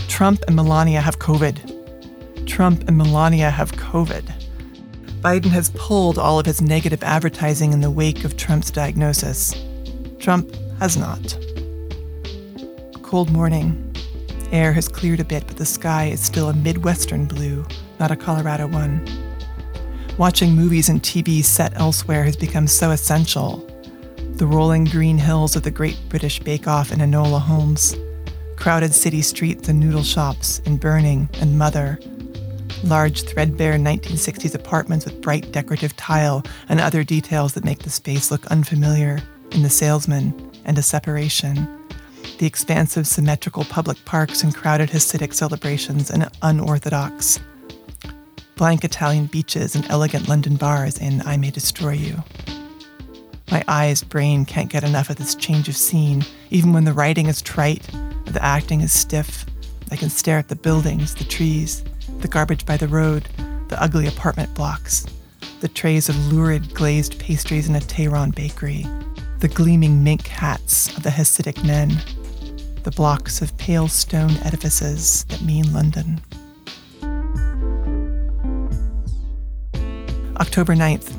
Trump 0.10 0.41
and 0.47 0.55
Melania 0.55 1.01
have 1.01 1.19
COVID. 1.19 2.45
Trump 2.45 2.88
and 2.88 2.97
Melania 2.97 3.49
have 3.49 3.71
COVID. 3.73 4.31
Biden 5.21 5.45
has 5.45 5.71
pulled 5.71 6.19
all 6.19 6.39
of 6.39 6.45
his 6.45 6.62
negative 6.62 7.01
advertising 7.01 7.73
in 7.73 7.81
the 7.81 7.89
wake 7.89 8.23
of 8.25 8.38
Trump's 8.38 8.69
diagnosis. 8.69 9.55
Trump 10.19 10.51
has 10.80 10.98
not. 10.98 11.38
Cold 13.02 13.32
morning. 13.32 13.82
Air 14.52 14.74
has 14.74 14.88
cleared 14.88 15.20
a 15.20 15.26
bit, 15.26 15.48
but 15.48 15.58
the 15.58 15.66
sky 15.66 16.06
is 16.06 16.22
still 16.22 16.50
a 16.50 16.54
Midwestern 16.54 17.26
blue, 17.26 17.66
not 18.00 18.12
a 18.12 18.16
Colorado 18.16 18.68
one. 18.68 19.06
Watching 20.18 20.56
movies 20.56 20.90
and 20.90 21.02
TV 21.02 21.44
set 21.44 21.76
elsewhere 21.76 22.24
has 22.24 22.36
become 22.38 22.68
so 22.68 22.92
essential. 22.92 23.58
The 24.36 24.46
rolling 24.46 24.86
green 24.86 25.18
hills 25.18 25.56
of 25.56 25.64
the 25.64 25.72
Great 25.72 26.00
British 26.10 26.40
Bake 26.40 26.68
Off 26.68 26.92
in 26.92 27.00
Enola 27.00 27.42
Holmes, 27.42 27.96
crowded 28.56 28.94
city 28.94 29.22
streets 29.22 29.70
and 29.70 29.80
noodle 29.80 30.04
shops 30.04 30.60
in 30.60 30.78
Burning 30.78 31.30
and 31.40 31.58
Mother, 31.58 32.00
large 32.84 33.24
threadbare 33.24 33.76
1960s 33.76 34.56
apartments 34.56 35.06
with 35.06 35.22
bright 35.22 35.52
decorative 35.52 35.96
tile 35.96 36.44
and 36.70 36.80
other 36.80 37.04
details 37.04 37.54
that 37.54 37.66
make 37.66 37.80
the 37.80 37.90
space 37.90 38.32
look 38.32 38.46
unfamiliar 38.48 39.22
in 39.52 39.64
The 39.64 39.70
Salesman 39.70 40.44
and 40.65 40.78
A 40.78 40.82
Separation, 40.82 41.67
the 42.39 42.45
expansive 42.45 43.08
symmetrical 43.08 43.63
public 43.65 44.04
parks 44.06 44.43
and 44.43 44.56
crowded 44.56 44.89
Hasidic 44.89 45.34
celebrations 45.34 46.10
and 46.10 46.30
unorthodox 46.41 47.39
blank 48.56 48.84
Italian 48.84 49.25
beaches 49.25 49.75
and 49.75 49.86
elegant 49.89 50.28
London 50.28 50.56
bars 50.56 50.97
in 50.97 51.21
I 51.23 51.38
May 51.38 51.51
Destroy 51.51 51.91
You. 51.91 52.23
My 53.51 53.63
eyes 53.67 54.04
brain 54.04 54.45
can't 54.45 54.71
get 54.71 54.84
enough 54.84 55.10
of 55.10 55.17
this 55.17 55.36
change 55.36 55.67
of 55.69 55.75
scene, 55.75 56.25
even 56.49 56.73
when 56.73 56.86
the 56.86 56.93
writing 56.93 57.28
is 57.28 57.41
trite, 57.41 57.88
the 58.25 58.43
acting 58.43 58.82
is 58.82 58.91
stiff. 58.91 59.45
I 59.91 59.95
can 59.95 60.10
stare 60.10 60.39
at 60.39 60.47
the 60.47 60.56
buildings, 60.56 61.15
the 61.15 61.25
trees, 61.25 61.84
the 62.19 62.28
garbage 62.28 62.65
by 62.65 62.78
the 62.78 62.88
road, 62.88 63.28
the 63.67 63.82
ugly 63.82 64.08
apartment 64.08 64.54
blocks, 64.56 65.06
the 65.60 65.67
trays 65.67 66.10
of 66.10 66.34
lurid 66.34 66.73
glazed 66.73 67.19
pastries 67.19 67.69
in 67.69 67.75
a 67.75 67.82
Tehran 67.82 68.32
bakery, 68.32 68.86
the 69.39 69.48
gleaming 69.48 70.04
mink 70.04 70.28
hats 70.28 70.95
of 70.95 71.04
the 71.04 71.10
Hasidic 71.10 71.63
men, 71.65 72.00
the 72.84 72.91
blocks 72.91 73.41
of 73.41 73.56
pale 73.58 73.88
stone 73.88 74.32
edifices 74.43 75.26
that 75.26 75.41
mean 75.41 75.71
London. 75.74 76.21
October 80.38 80.76
9th. 80.76 81.13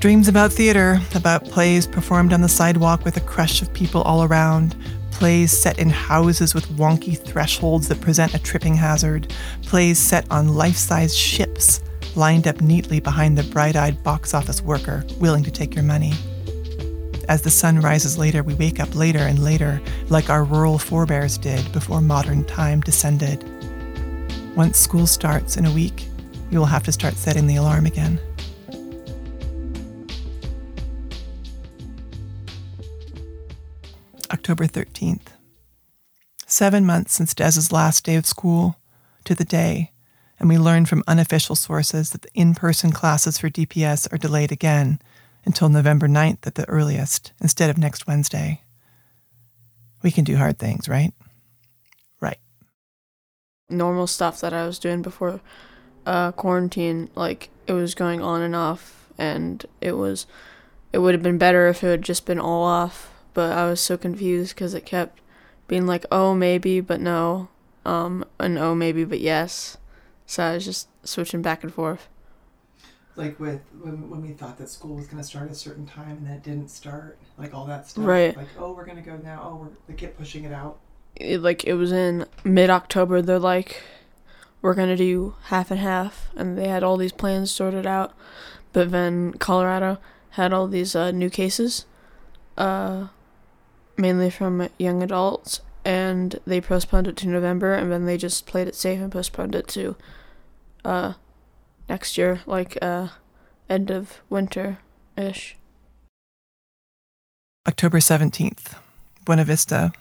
Dreams 0.00 0.28
about 0.28 0.52
theater, 0.52 1.00
about 1.14 1.44
plays 1.44 1.86
performed 1.86 2.32
on 2.32 2.40
the 2.40 2.48
sidewalk 2.48 3.04
with 3.04 3.16
a 3.16 3.20
crush 3.20 3.62
of 3.62 3.72
people 3.72 4.02
all 4.02 4.24
around, 4.24 4.76
plays 5.10 5.56
set 5.56 5.78
in 5.78 5.88
houses 5.88 6.54
with 6.54 6.66
wonky 6.76 7.16
thresholds 7.16 7.88
that 7.88 8.00
present 8.00 8.34
a 8.34 8.38
tripping 8.38 8.74
hazard, 8.74 9.32
plays 9.62 9.98
set 9.98 10.30
on 10.30 10.54
life 10.54 10.76
size 10.76 11.16
ships 11.16 11.80
lined 12.14 12.46
up 12.46 12.60
neatly 12.60 13.00
behind 13.00 13.38
the 13.38 13.44
bright 13.44 13.76
eyed 13.76 14.02
box 14.02 14.34
office 14.34 14.60
worker 14.60 15.04
willing 15.18 15.42
to 15.44 15.50
take 15.50 15.74
your 15.74 15.84
money. 15.84 16.12
As 17.28 17.42
the 17.42 17.50
sun 17.50 17.80
rises 17.80 18.18
later, 18.18 18.42
we 18.42 18.54
wake 18.54 18.80
up 18.80 18.94
later 18.94 19.20
and 19.20 19.38
later, 19.38 19.80
like 20.08 20.28
our 20.28 20.44
rural 20.44 20.78
forebears 20.78 21.38
did 21.38 21.72
before 21.72 22.00
modern 22.00 22.44
time 22.44 22.80
descended. 22.80 23.44
Once 24.56 24.78
school 24.78 25.06
starts 25.06 25.56
in 25.56 25.64
a 25.64 25.72
week, 25.72 26.06
we 26.50 26.58
will 26.58 26.66
have 26.66 26.82
to 26.84 26.92
start 26.92 27.14
setting 27.14 27.46
the 27.46 27.56
alarm 27.56 27.86
again. 27.86 28.20
October 34.30 34.66
13th. 34.66 35.28
Seven 36.46 36.84
months 36.84 37.14
since 37.14 37.34
Des's 37.34 37.72
last 37.72 38.04
day 38.04 38.16
of 38.16 38.26
school, 38.26 38.76
to 39.24 39.34
the 39.34 39.44
day, 39.44 39.92
and 40.38 40.48
we 40.48 40.58
learn 40.58 40.84
from 40.84 41.04
unofficial 41.06 41.54
sources 41.54 42.10
that 42.10 42.22
the 42.22 42.28
in 42.34 42.54
person 42.54 42.90
classes 42.90 43.38
for 43.38 43.48
DPS 43.48 44.12
are 44.12 44.18
delayed 44.18 44.50
again 44.50 44.98
until 45.44 45.68
November 45.68 46.08
9th 46.08 46.46
at 46.46 46.54
the 46.54 46.68
earliest, 46.68 47.32
instead 47.40 47.70
of 47.70 47.78
next 47.78 48.06
Wednesday. 48.06 48.62
We 50.02 50.10
can 50.10 50.24
do 50.24 50.36
hard 50.36 50.58
things, 50.58 50.88
right? 50.88 51.12
Right. 52.20 52.38
Normal 53.68 54.06
stuff 54.06 54.40
that 54.40 54.52
I 54.52 54.66
was 54.66 54.78
doing 54.78 55.02
before 55.02 55.40
uh, 56.06 56.32
quarantine, 56.32 57.10
like 57.14 57.50
it 57.66 57.72
was 57.72 57.94
going 57.94 58.20
on 58.20 58.42
and 58.42 58.56
off, 58.56 59.08
and 59.18 59.64
it 59.80 59.92
was 59.92 60.26
it 60.92 60.98
would 60.98 61.14
have 61.14 61.22
been 61.22 61.38
better 61.38 61.68
if 61.68 61.82
it 61.82 61.90
had 61.90 62.02
just 62.02 62.26
been 62.26 62.38
all 62.38 62.64
off, 62.64 63.10
but 63.32 63.52
I 63.52 63.66
was 63.66 63.80
so 63.80 63.96
confused 63.96 64.54
because 64.54 64.74
it 64.74 64.84
kept 64.84 65.20
being 65.66 65.86
like, 65.86 66.04
oh, 66.12 66.34
maybe, 66.34 66.80
but 66.80 67.00
no, 67.00 67.48
um, 67.84 68.24
and 68.38 68.58
oh, 68.58 68.74
maybe, 68.74 69.04
but 69.04 69.20
yes. 69.20 69.78
So 70.26 70.42
I 70.42 70.54
was 70.54 70.64
just 70.64 70.88
switching 71.06 71.42
back 71.42 71.62
and 71.62 71.72
forth. 71.72 72.08
Like 73.14 73.38
with 73.38 73.60
when, 73.80 74.08
when 74.08 74.22
we 74.22 74.28
thought 74.32 74.56
that 74.58 74.68
school 74.68 74.96
was 74.96 75.06
going 75.06 75.22
to 75.22 75.28
start 75.28 75.46
at 75.46 75.52
a 75.52 75.54
certain 75.54 75.86
time 75.86 76.18
and 76.18 76.26
that 76.26 76.42
didn't 76.42 76.68
start, 76.68 77.18
like 77.36 77.52
all 77.52 77.66
that 77.66 77.86
stuff. 77.86 78.06
Right. 78.06 78.36
Like, 78.36 78.48
oh, 78.58 78.72
we're 78.72 78.86
going 78.86 78.96
to 78.96 79.02
go 79.02 79.16
now. 79.16 79.42
Oh, 79.44 79.56
we're, 79.56 79.68
they 79.86 79.94
kept 79.94 80.16
pushing 80.16 80.44
it 80.44 80.52
out. 80.52 80.78
It, 81.16 81.42
like, 81.42 81.64
it 81.64 81.74
was 81.74 81.92
in 81.92 82.26
mid 82.42 82.70
October, 82.70 83.20
they're 83.20 83.38
like, 83.38 83.82
we're 84.62 84.74
going 84.74 84.88
to 84.88 84.96
do 84.96 85.34
half 85.44 85.70
and 85.70 85.80
half, 85.80 86.28
and 86.36 86.56
they 86.56 86.68
had 86.68 86.82
all 86.82 86.96
these 86.96 87.12
plans 87.12 87.50
sorted 87.50 87.86
out. 87.86 88.14
But 88.72 88.90
then 88.90 89.34
Colorado 89.34 89.98
had 90.30 90.52
all 90.54 90.66
these 90.68 90.96
uh, 90.96 91.10
new 91.10 91.28
cases, 91.28 91.84
uh, 92.56 93.08
mainly 93.98 94.30
from 94.30 94.68
young 94.78 95.02
adults, 95.02 95.60
and 95.84 96.40
they 96.46 96.60
postponed 96.60 97.08
it 97.08 97.16
to 97.18 97.28
November, 97.28 97.74
and 97.74 97.92
then 97.92 98.06
they 98.06 98.16
just 98.16 98.46
played 98.46 98.68
it 98.68 98.74
safe 98.74 99.00
and 99.00 99.12
postponed 99.12 99.54
it 99.54 99.68
to 99.68 99.96
uh, 100.84 101.12
next 101.88 102.16
year, 102.18 102.40
like 102.46 102.78
uh, 102.82 103.08
end 103.68 103.90
of 103.90 104.20
winter 104.28 104.78
ish. 105.16 105.56
October 107.66 107.98
17th, 107.98 108.74
Buena 109.24 109.44
Vista. 109.44 109.92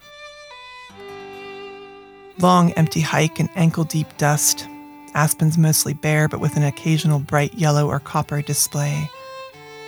Long, 2.40 2.72
empty 2.74 3.02
hike 3.02 3.40
in 3.40 3.50
ankle 3.56 3.84
deep 3.84 4.08
dust. 4.18 4.68
Aspens 5.14 5.58
mostly 5.58 5.94
bare, 5.94 6.28
but 6.28 6.40
with 6.40 6.56
an 6.56 6.64
occasional 6.64 7.20
bright 7.20 7.54
yellow 7.54 7.88
or 7.88 8.00
copper 8.00 8.42
display. 8.42 9.10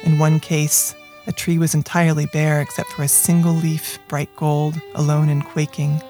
In 0.04 0.20
one 0.20 0.40
case, 0.40 0.94
a 1.26 1.32
tree 1.32 1.58
was 1.58 1.74
entirely 1.74 2.26
bare 2.28 2.62
except 2.62 2.90
for 2.90 3.04
a 3.04 3.08
single 3.08 3.54
leaf, 3.54 3.98
bright 4.08 4.30
gold, 4.36 4.80
alone 4.96 5.30
and 5.30 5.44
quaking. 5.44 6.02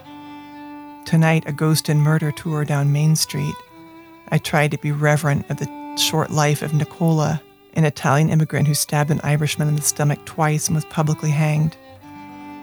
Tonight, 1.05 1.43
a 1.45 1.53
ghost 1.53 1.89
and 1.89 2.01
murder 2.01 2.31
tour 2.31 2.65
down 2.65 2.91
Main 2.91 3.15
Street. 3.15 3.55
I 4.33 4.39
tried 4.39 4.71
to 4.71 4.79
be 4.79 4.91
reverent 4.91 5.47
of 5.51 5.57
the 5.57 5.95
short 5.95 6.31
life 6.31 6.63
of 6.63 6.73
Nicola, 6.73 7.39
an 7.75 7.85
Italian 7.85 8.31
immigrant 8.31 8.67
who 8.67 8.73
stabbed 8.73 9.11
an 9.11 9.21
Irishman 9.23 9.67
in 9.67 9.75
the 9.75 9.83
stomach 9.83 10.25
twice 10.25 10.67
and 10.67 10.73
was 10.73 10.85
publicly 10.85 11.29
hanged. 11.29 11.77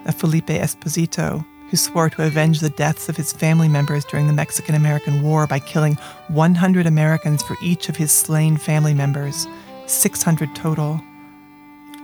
Of 0.05 0.15
Felipe 0.15 0.49
Espinosa, 0.49 1.45
who 1.69 1.77
swore 1.77 2.09
to 2.09 2.25
avenge 2.25 2.59
the 2.59 2.71
deaths 2.71 3.07
of 3.07 3.15
his 3.15 3.31
family 3.31 3.69
members 3.69 4.03
during 4.03 4.27
the 4.27 4.33
Mexican 4.33 4.75
American 4.75 5.23
War 5.23 5.47
by 5.47 5.59
killing 5.59 5.93
100 6.27 6.85
Americans 6.85 7.41
for 7.41 7.55
each 7.63 7.87
of 7.87 7.95
his 7.95 8.11
slain 8.11 8.57
family 8.57 8.93
members, 8.93 9.47
600 9.85 10.53
total. 10.53 10.99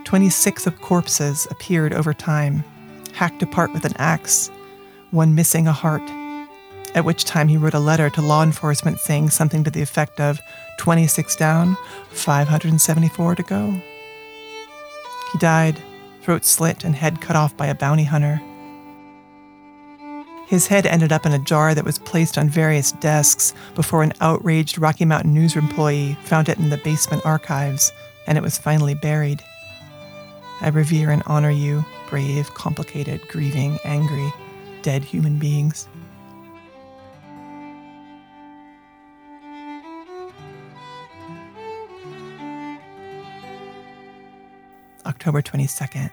26 0.05 0.65
of 0.65 0.79
corpses 0.79 1.45
appeared 1.51 1.91
over 1.91 2.13
time, 2.13 2.63
hacked 3.11 3.43
apart 3.43 3.73
with 3.73 3.83
an 3.83 3.97
axe, 3.97 4.49
one 5.11 5.35
missing 5.35 5.67
a 5.67 5.73
heart. 5.73 6.09
At 6.97 7.05
which 7.05 7.25
time 7.25 7.47
he 7.47 7.57
wrote 7.57 7.75
a 7.75 7.79
letter 7.79 8.09
to 8.09 8.23
law 8.23 8.41
enforcement 8.41 8.99
saying 8.99 9.29
something 9.29 9.63
to 9.63 9.69
the 9.69 9.83
effect 9.83 10.19
of 10.19 10.41
26 10.79 11.35
down, 11.35 11.77
574 12.09 13.35
to 13.35 13.43
go. 13.43 13.79
He 15.31 15.37
died, 15.37 15.79
throat 16.23 16.43
slit 16.43 16.83
and 16.83 16.95
head 16.95 17.21
cut 17.21 17.35
off 17.35 17.55
by 17.55 17.67
a 17.67 17.75
bounty 17.75 18.03
hunter. 18.03 18.41
His 20.47 20.65
head 20.65 20.87
ended 20.87 21.11
up 21.11 21.27
in 21.27 21.33
a 21.33 21.39
jar 21.39 21.75
that 21.75 21.85
was 21.85 21.99
placed 21.99 22.35
on 22.35 22.49
various 22.49 22.93
desks 22.93 23.53
before 23.75 24.01
an 24.01 24.13
outraged 24.19 24.79
Rocky 24.79 25.05
Mountain 25.05 25.35
News 25.35 25.55
employee 25.55 26.17
found 26.23 26.49
it 26.49 26.57
in 26.57 26.71
the 26.71 26.77
basement 26.77 27.23
archives, 27.27 27.91
and 28.25 28.39
it 28.39 28.43
was 28.43 28.57
finally 28.57 28.95
buried. 28.95 29.43
I 30.61 30.69
revere 30.69 31.11
and 31.11 31.21
honor 31.27 31.51
you, 31.51 31.85
brave, 32.09 32.51
complicated, 32.55 33.21
grieving, 33.27 33.77
angry, 33.83 34.33
dead 34.81 35.03
human 35.03 35.37
beings. 35.37 35.87
October 45.17 45.41
22nd. 45.41 46.11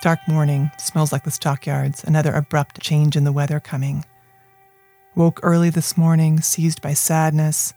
Dark 0.00 0.20
morning, 0.28 0.70
smells 0.78 1.10
like 1.10 1.24
the 1.24 1.32
stockyards, 1.32 2.04
another 2.04 2.32
abrupt 2.32 2.80
change 2.80 3.16
in 3.16 3.24
the 3.24 3.32
weather 3.32 3.58
coming. 3.58 4.04
Woke 5.16 5.40
early 5.42 5.68
this 5.68 5.96
morning, 5.96 6.40
seized 6.40 6.80
by 6.80 6.92
sadness 6.92 7.74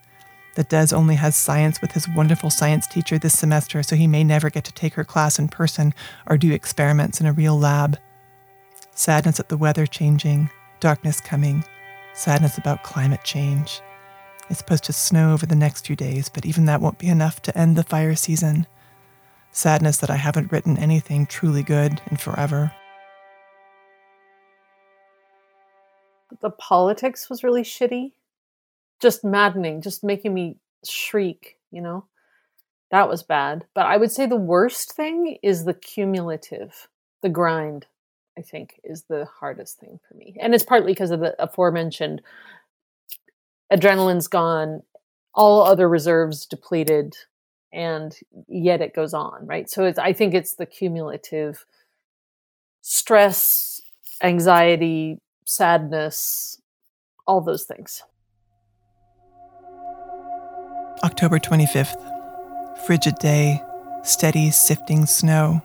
that 0.54 0.70
Des 0.70 0.94
only 0.94 1.16
has 1.16 1.36
science 1.36 1.82
with 1.82 1.94
his 1.94 2.08
wonderful 2.10 2.52
science 2.52 2.86
teacher 2.86 3.18
this 3.18 3.36
semester, 3.40 3.82
so 3.82 3.96
he 3.96 4.06
may 4.06 4.24
never 4.24 4.52
get 4.52 4.64
to 4.66 4.72
take 4.72 4.94
her 4.94 5.04
class 5.04 5.40
in 5.40 5.48
person 5.48 5.92
or 6.28 6.38
do 6.38 6.54
experiments 6.54 7.20
in 7.20 7.26
a 7.26 7.34
real 7.34 7.58
lab. 7.58 7.98
Sadness 8.92 9.40
at 9.40 9.50
the 9.50 9.58
weather 9.58 9.88
changing, 9.88 10.52
darkness 10.80 11.20
coming, 11.20 11.64
sadness 12.14 12.60
about 12.60 12.84
climate 12.84 13.24
change. 13.24 13.82
It's 14.52 14.60
supposed 14.60 14.84
to 14.84 14.94
snow 14.94 15.34
over 15.34 15.48
the 15.48 15.56
next 15.56 15.88
few 15.88 15.96
days, 15.96 16.30
but 16.30 16.46
even 16.46 16.66
that 16.66 16.80
won't 16.80 17.00
be 17.00 17.08
enough 17.08 17.42
to 17.42 17.58
end 17.58 17.76
the 17.76 17.82
fire 17.82 18.16
season. 18.16 18.68
Sadness 19.58 19.98
that 19.98 20.12
I 20.12 20.18
haven't 20.18 20.52
written 20.52 20.78
anything 20.78 21.26
truly 21.26 21.64
good 21.64 22.00
in 22.12 22.18
forever. 22.18 22.72
The 26.44 26.52
politics 26.52 27.28
was 27.28 27.44
really 27.44 27.64
shitty. 27.64 28.12
Just 29.02 29.24
maddening, 29.24 29.82
just 29.82 30.04
making 30.04 30.36
me 30.36 30.58
shriek, 30.86 31.58
you 31.72 31.82
know? 31.82 32.06
That 32.92 33.10
was 33.10 33.24
bad. 33.24 33.66
But 33.74 33.88
I 33.88 33.98
would 33.98 34.12
say 34.12 34.28
the 34.28 34.36
worst 34.36 34.94
thing 34.94 35.40
is 35.42 35.66
the 35.66 35.74
cumulative, 35.74 36.88
the 37.24 37.30
grind, 37.30 37.88
I 38.38 38.44
think, 38.44 38.80
is 38.84 39.06
the 39.06 39.26
hardest 39.26 39.80
thing 39.80 40.00
for 40.08 40.14
me. 40.14 40.36
And 40.40 40.54
it's 40.54 40.64
partly 40.64 40.92
because 40.92 41.10
of 41.10 41.20
the 41.20 41.36
aforementioned 41.42 42.22
adrenaline's 43.74 44.28
gone, 44.28 44.84
all 45.34 45.64
other 45.64 45.90
reserves 45.90 46.46
depleted, 46.46 47.18
and 47.74 48.16
yet 48.48 48.82
it 48.82 48.96
goes 48.96 49.14
on, 49.14 49.46
right? 49.46 49.70
So 49.70 49.86
it's 49.86 50.00
I 50.00 50.14
think 50.14 50.34
it's 50.34 50.56
the 50.56 50.66
cumulative 50.66 51.66
stress, 52.82 53.82
anxiety, 54.24 55.20
sadness, 55.46 56.62
all 57.26 57.42
those 57.42 57.64
things. 57.64 58.04
October 61.04 61.40
25th. 61.40 62.04
Frigid 62.86 63.16
day, 63.16 63.62
steady, 64.04 64.50
sifting 64.52 65.06
snow. 65.06 65.62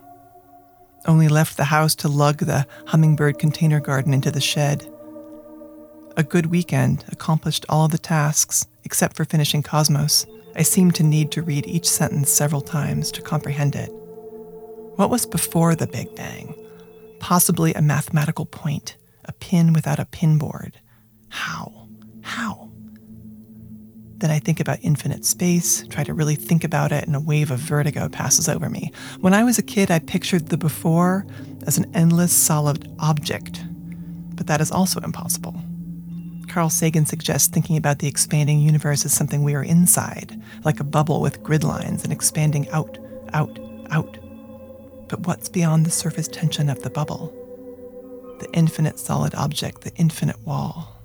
Only 1.05 1.27
left 1.27 1.57
the 1.57 1.65
house 1.65 1.95
to 1.95 2.07
lug 2.07 2.37
the 2.37 2.65
hummingbird 2.87 3.39
container 3.39 3.79
garden 3.79 4.13
into 4.13 4.31
the 4.31 4.41
shed. 4.41 4.87
A 6.15 6.23
good 6.23 6.47
weekend 6.47 7.05
accomplished 7.11 7.65
all 7.67 7.87
the 7.87 7.97
tasks 7.97 8.67
except 8.83 9.15
for 9.15 9.25
finishing 9.25 9.63
Cosmos. 9.63 10.25
I 10.55 10.61
seemed 10.61 10.95
to 10.95 11.03
need 11.03 11.31
to 11.31 11.41
read 11.41 11.65
each 11.65 11.89
sentence 11.89 12.29
several 12.29 12.61
times 12.61 13.11
to 13.11 13.21
comprehend 13.21 13.75
it. 13.75 13.89
What 14.95 15.09
was 15.09 15.25
before 15.25 15.75
the 15.75 15.87
Big 15.87 16.15
Bang? 16.15 16.55
Possibly 17.19 17.73
a 17.73 17.81
mathematical 17.81 18.45
point, 18.45 18.97
a 19.25 19.33
pin 19.33 19.73
without 19.73 19.99
a 19.99 20.05
pinboard. 20.05 20.75
How? 21.29 21.87
How? 22.21 22.69
Then 24.17 24.29
I 24.29 24.39
think 24.39 24.59
about 24.59 24.77
infinite 24.83 25.25
space, 25.25 25.85
try 25.87 26.03
to 26.03 26.13
really 26.13 26.35
think 26.35 26.63
about 26.63 26.91
it, 26.91 27.05
and 27.05 27.15
a 27.15 27.19
wave 27.19 27.51
of 27.51 27.59
vertigo 27.59 28.07
passes 28.07 28.47
over 28.47 28.69
me. 28.69 28.91
When 29.19 29.33
I 29.33 29.43
was 29.43 29.57
a 29.57 29.63
kid, 29.63 29.89
I 29.89 29.99
pictured 29.99 30.49
the 30.49 30.57
before 30.57 31.25
as 31.65 31.77
an 31.77 31.91
endless 31.93 32.31
solid 32.31 32.89
object, 32.99 33.65
but 34.35 34.47
that 34.47 34.61
is 34.61 34.71
also 34.71 35.01
impossible. 35.01 35.55
Carl 36.53 36.69
Sagan 36.69 37.07
suggests 37.07 37.47
thinking 37.47 37.77
about 37.77 37.97
the 37.97 38.07
expanding 38.07 38.59
universe 38.59 39.05
as 39.05 39.11
something 39.11 39.41
we 39.41 39.55
are 39.55 39.63
inside, 39.63 40.39
like 40.63 40.79
a 40.79 40.83
bubble 40.83 41.19
with 41.19 41.41
grid 41.41 41.63
lines 41.63 42.03
and 42.03 42.13
expanding 42.13 42.69
out, 42.69 42.99
out, 43.33 43.57
out. 43.89 44.19
But 45.07 45.21
what's 45.21 45.49
beyond 45.49 45.83
the 45.83 45.89
surface 45.89 46.27
tension 46.27 46.69
of 46.69 46.83
the 46.83 46.91
bubble? 46.91 47.33
The 48.39 48.51
infinite 48.53 48.99
solid 48.99 49.33
object, 49.33 49.81
the 49.81 49.95
infinite 49.95 50.39
wall. 50.45 50.95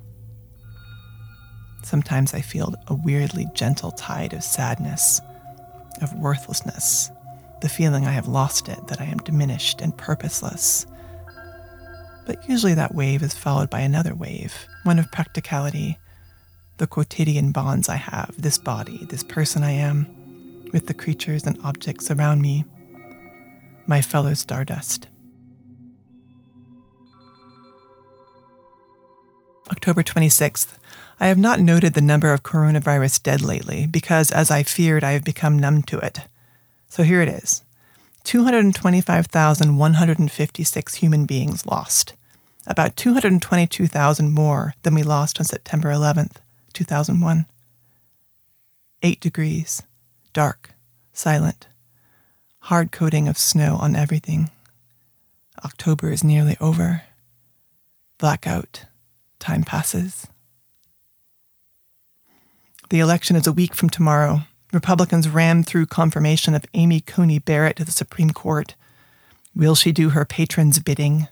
Sometimes 1.83 2.35
I 2.35 2.43
feel 2.43 2.75
a 2.87 2.95
weirdly 2.95 3.47
gentle 3.55 3.93
tide 3.93 4.35
of 4.35 4.45
sadness, 4.45 5.19
of 6.03 6.13
worthlessness, 6.13 7.11
the 7.63 7.71
feeling 7.71 8.07
I 8.07 8.13
have 8.13 8.29
lost 8.29 8.69
it, 8.69 8.87
that 8.89 9.01
I 9.01 9.05
am 9.05 9.17
diminished 9.17 9.81
and 9.81 9.97
purposeless. 9.97 10.85
But 12.29 12.47
usually 12.47 12.75
that 12.75 12.95
wave 12.95 13.23
is 13.23 13.33
followed 13.33 13.71
by 13.71 13.81
another 13.81 14.15
wave, 14.15 14.67
one 14.83 14.99
of 14.99 15.11
practicality, 15.11 15.97
the 16.77 16.87
quotidian 16.87 17.53
bonds 17.53 17.89
I 17.89 17.97
have, 17.97 18.35
this 18.37 18.59
body, 18.59 19.07
this 19.09 19.23
person 19.23 19.63
I 19.63 19.71
am, 19.71 20.07
with 20.71 20.89
the 20.89 20.95
creatures 20.95 21.45
and 21.45 21.59
objects 21.65 22.11
around 22.11 22.43
me, 22.43 22.67
my 23.87 24.03
fellow 24.03 24.35
stardust. 24.35 25.09
October 29.71 30.03
26th. 30.03 30.77
I 31.19 31.29
have 31.29 31.39
not 31.39 31.61
noted 31.61 31.95
the 31.95 32.03
number 32.03 32.35
of 32.35 32.43
coronavirus 32.43 33.23
dead 33.23 33.41
lately 33.41 33.87
because, 33.87 34.31
as 34.31 34.51
I 34.51 34.65
feared, 34.65 35.03
I 35.03 35.13
have 35.13 35.25
become 35.25 35.59
numb 35.59 35.83
to 35.85 35.99
it. 35.99 36.21
So 36.89 37.05
here 37.05 37.23
it 37.23 37.31
is 37.31 37.63
225,156 38.25 40.95
human 40.97 41.25
beings 41.25 41.65
lost, 41.65 42.13
about 42.69 42.97
222,000 42.97 44.33
more 44.33 44.75
than 44.83 44.95
we 44.95 45.03
lost 45.03 45.41
on 45.41 45.47
September 45.47 45.89
11th, 45.89 46.37
2001. 46.75 47.47
Eight 49.03 49.21
degrees, 49.21 49.83
dark, 50.33 50.71
silent, 51.13 51.67
hard 52.61 52.93
coating 52.93 53.27
of 53.27 53.39
snow 53.39 53.79
on 53.81 53.97
everything. 53.97 54.51
October 55.65 56.11
is 56.11 56.23
nearly 56.23 56.57
over. 56.61 57.03
Blackout. 58.19 58.85
Time 59.39 59.63
passes. 59.63 60.27
The 62.91 63.01
election 63.01 63.37
is 63.37 63.47
a 63.47 63.53
week 63.53 63.75
from 63.75 63.89
tomorrow. 63.89 64.41
Republicans 64.73 65.29
rammed 65.29 65.67
through 65.67 65.87
confirmation 65.87 66.55
of 66.55 66.65
Amy 66.75 67.01
Coney 67.01 67.39
Barrett 67.39 67.77
to 67.77 67.85
the 67.85 67.93
Supreme 67.93 68.31
Court. 68.31 68.75
Will 69.55 69.75
she 69.75 69.93
do 69.93 70.11
her 70.11 70.25
patron's 70.25 70.79
bidding? 70.79 71.29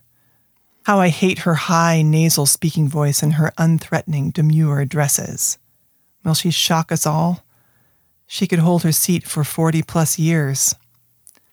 How 0.87 1.01
I 1.01 1.09
hate 1.09 1.40
her 1.40 1.55
high, 1.55 2.03
nasal 2.03 2.46
speaking 2.46 2.88
voice 2.88 3.20
and 3.20 3.35
her 3.35 3.53
unthreatening, 3.59 4.33
demure 4.33 4.79
addresses. 4.79 5.59
Will 6.22 6.35
she 6.35 6.53
shock 6.53 6.92
us 6.92 7.05
all? 7.05 7.44
She 8.29 8.46
could 8.46 8.61
hold 8.61 8.85
her 8.85 8.92
seat 8.92 9.27
for 9.27 9.42
40 9.42 9.83
plus 9.83 10.16
years. 10.16 10.77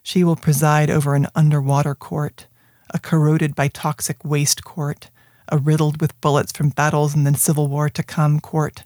She 0.03 0.23
will 0.23 0.35
preside 0.35 0.91
over 0.91 1.15
an 1.15 1.25
underwater 1.33 1.95
court, 1.95 2.45
a 2.91 2.99
corroded 2.99 3.55
by 3.55 3.69
toxic 3.69 4.23
waste 4.23 4.63
court, 4.63 5.09
a 5.49 5.57
riddled 5.57 5.99
with 5.99 6.21
bullets 6.21 6.51
from 6.51 6.69
battles 6.69 7.15
and 7.15 7.25
the 7.25 7.33
Civil 7.33 7.67
War 7.67 7.89
to 7.89 8.03
come 8.03 8.39
court. 8.39 8.83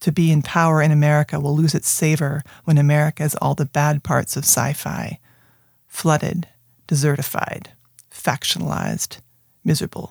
To 0.00 0.10
be 0.10 0.32
in 0.32 0.42
power 0.42 0.82
in 0.82 0.90
America 0.90 1.38
will 1.38 1.54
lose 1.54 1.76
its 1.76 1.88
savor 1.88 2.42
when 2.64 2.76
America 2.76 3.22
is 3.22 3.36
all 3.36 3.54
the 3.54 3.66
bad 3.66 4.02
parts 4.02 4.36
of 4.36 4.42
sci 4.42 4.72
fi 4.72 5.20
flooded, 5.86 6.48
desertified, 6.88 7.66
factionalized, 8.12 9.20
miserable. 9.68 10.10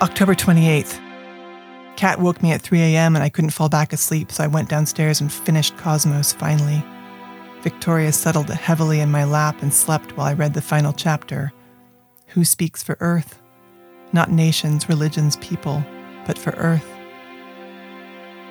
October 0.00 0.34
28th. 0.34 1.00
Cat 1.96 2.20
woke 2.20 2.42
me 2.42 2.52
at 2.52 2.62
3 2.62 2.80
a.m. 2.80 3.14
and 3.16 3.22
I 3.22 3.28
couldn't 3.28 3.50
fall 3.50 3.68
back 3.68 3.92
asleep, 3.92 4.30
so 4.32 4.44
I 4.44 4.48
went 4.48 4.68
downstairs 4.68 5.20
and 5.20 5.32
finished 5.32 5.76
Cosmos 5.76 6.32
finally. 6.32 6.82
Victoria 7.62 8.12
settled 8.12 8.48
heavily 8.50 9.00
in 9.00 9.10
my 9.10 9.24
lap 9.24 9.60
and 9.62 9.72
slept 9.72 10.16
while 10.16 10.26
I 10.26 10.34
read 10.34 10.54
the 10.54 10.62
final 10.62 10.92
chapter. 10.92 11.52
Who 12.28 12.44
speaks 12.44 12.82
for 12.82 12.96
Earth? 13.00 13.40
Not 14.12 14.30
nations, 14.30 14.88
religions, 14.88 15.36
people, 15.36 15.84
but 16.26 16.38
for 16.38 16.50
Earth. 16.50 16.88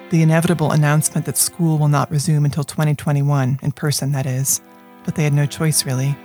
The 0.09 0.21
inevitable 0.21 0.71
announcement 0.71 1.25
that 1.27 1.37
school 1.37 1.77
will 1.77 1.87
not 1.87 2.11
resume 2.11 2.45
until 2.45 2.63
2021, 2.63 3.59
in 3.61 3.71
person, 3.71 4.11
that 4.11 4.25
is. 4.25 4.61
But 5.03 5.15
they 5.15 5.23
had 5.23 5.33
no 5.33 5.45
choice, 5.45 5.85
really. 5.85 6.15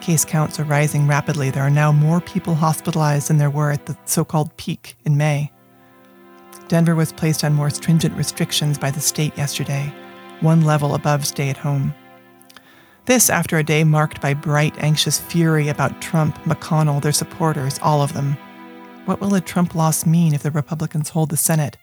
Case 0.00 0.24
counts 0.24 0.58
are 0.58 0.64
rising 0.64 1.06
rapidly. 1.06 1.50
There 1.50 1.62
are 1.62 1.70
now 1.70 1.92
more 1.92 2.20
people 2.20 2.54
hospitalized 2.54 3.28
than 3.28 3.36
there 3.36 3.50
were 3.50 3.70
at 3.70 3.86
the 3.86 3.96
so 4.06 4.24
called 4.24 4.56
peak 4.56 4.96
in 5.04 5.16
May. 5.16 5.52
Denver 6.68 6.94
was 6.94 7.12
placed 7.12 7.44
on 7.44 7.52
more 7.52 7.70
stringent 7.70 8.16
restrictions 8.16 8.78
by 8.78 8.90
the 8.90 9.00
state 9.00 9.36
yesterday, 9.36 9.92
one 10.40 10.62
level 10.62 10.94
above 10.94 11.26
stay 11.26 11.50
at 11.50 11.56
home. 11.56 11.92
This 13.06 13.28
after 13.28 13.58
a 13.58 13.64
day 13.64 13.82
marked 13.82 14.20
by 14.20 14.34
bright, 14.34 14.74
anxious 14.78 15.18
fury 15.18 15.68
about 15.68 16.00
Trump, 16.00 16.36
McConnell, 16.44 17.02
their 17.02 17.12
supporters, 17.12 17.78
all 17.82 18.02
of 18.02 18.12
them. 18.12 18.36
What 19.04 19.20
will 19.20 19.34
a 19.34 19.40
Trump 19.40 19.74
loss 19.74 20.06
mean 20.06 20.32
if 20.32 20.42
the 20.42 20.50
Republicans 20.50 21.08
hold 21.08 21.30
the 21.30 21.36
Senate? 21.36 21.76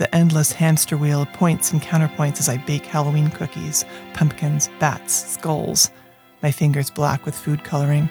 The 0.00 0.14
endless 0.14 0.50
hamster 0.50 0.96
wheel 0.96 1.20
of 1.20 1.32
points 1.34 1.72
and 1.72 1.82
counterpoints 1.82 2.40
as 2.40 2.48
I 2.48 2.56
bake 2.56 2.86
Halloween 2.86 3.28
cookies, 3.28 3.84
pumpkins, 4.14 4.70
bats, 4.78 5.12
skulls, 5.12 5.90
my 6.42 6.50
fingers 6.50 6.88
black 6.88 7.26
with 7.26 7.36
food 7.36 7.64
coloring. 7.64 8.08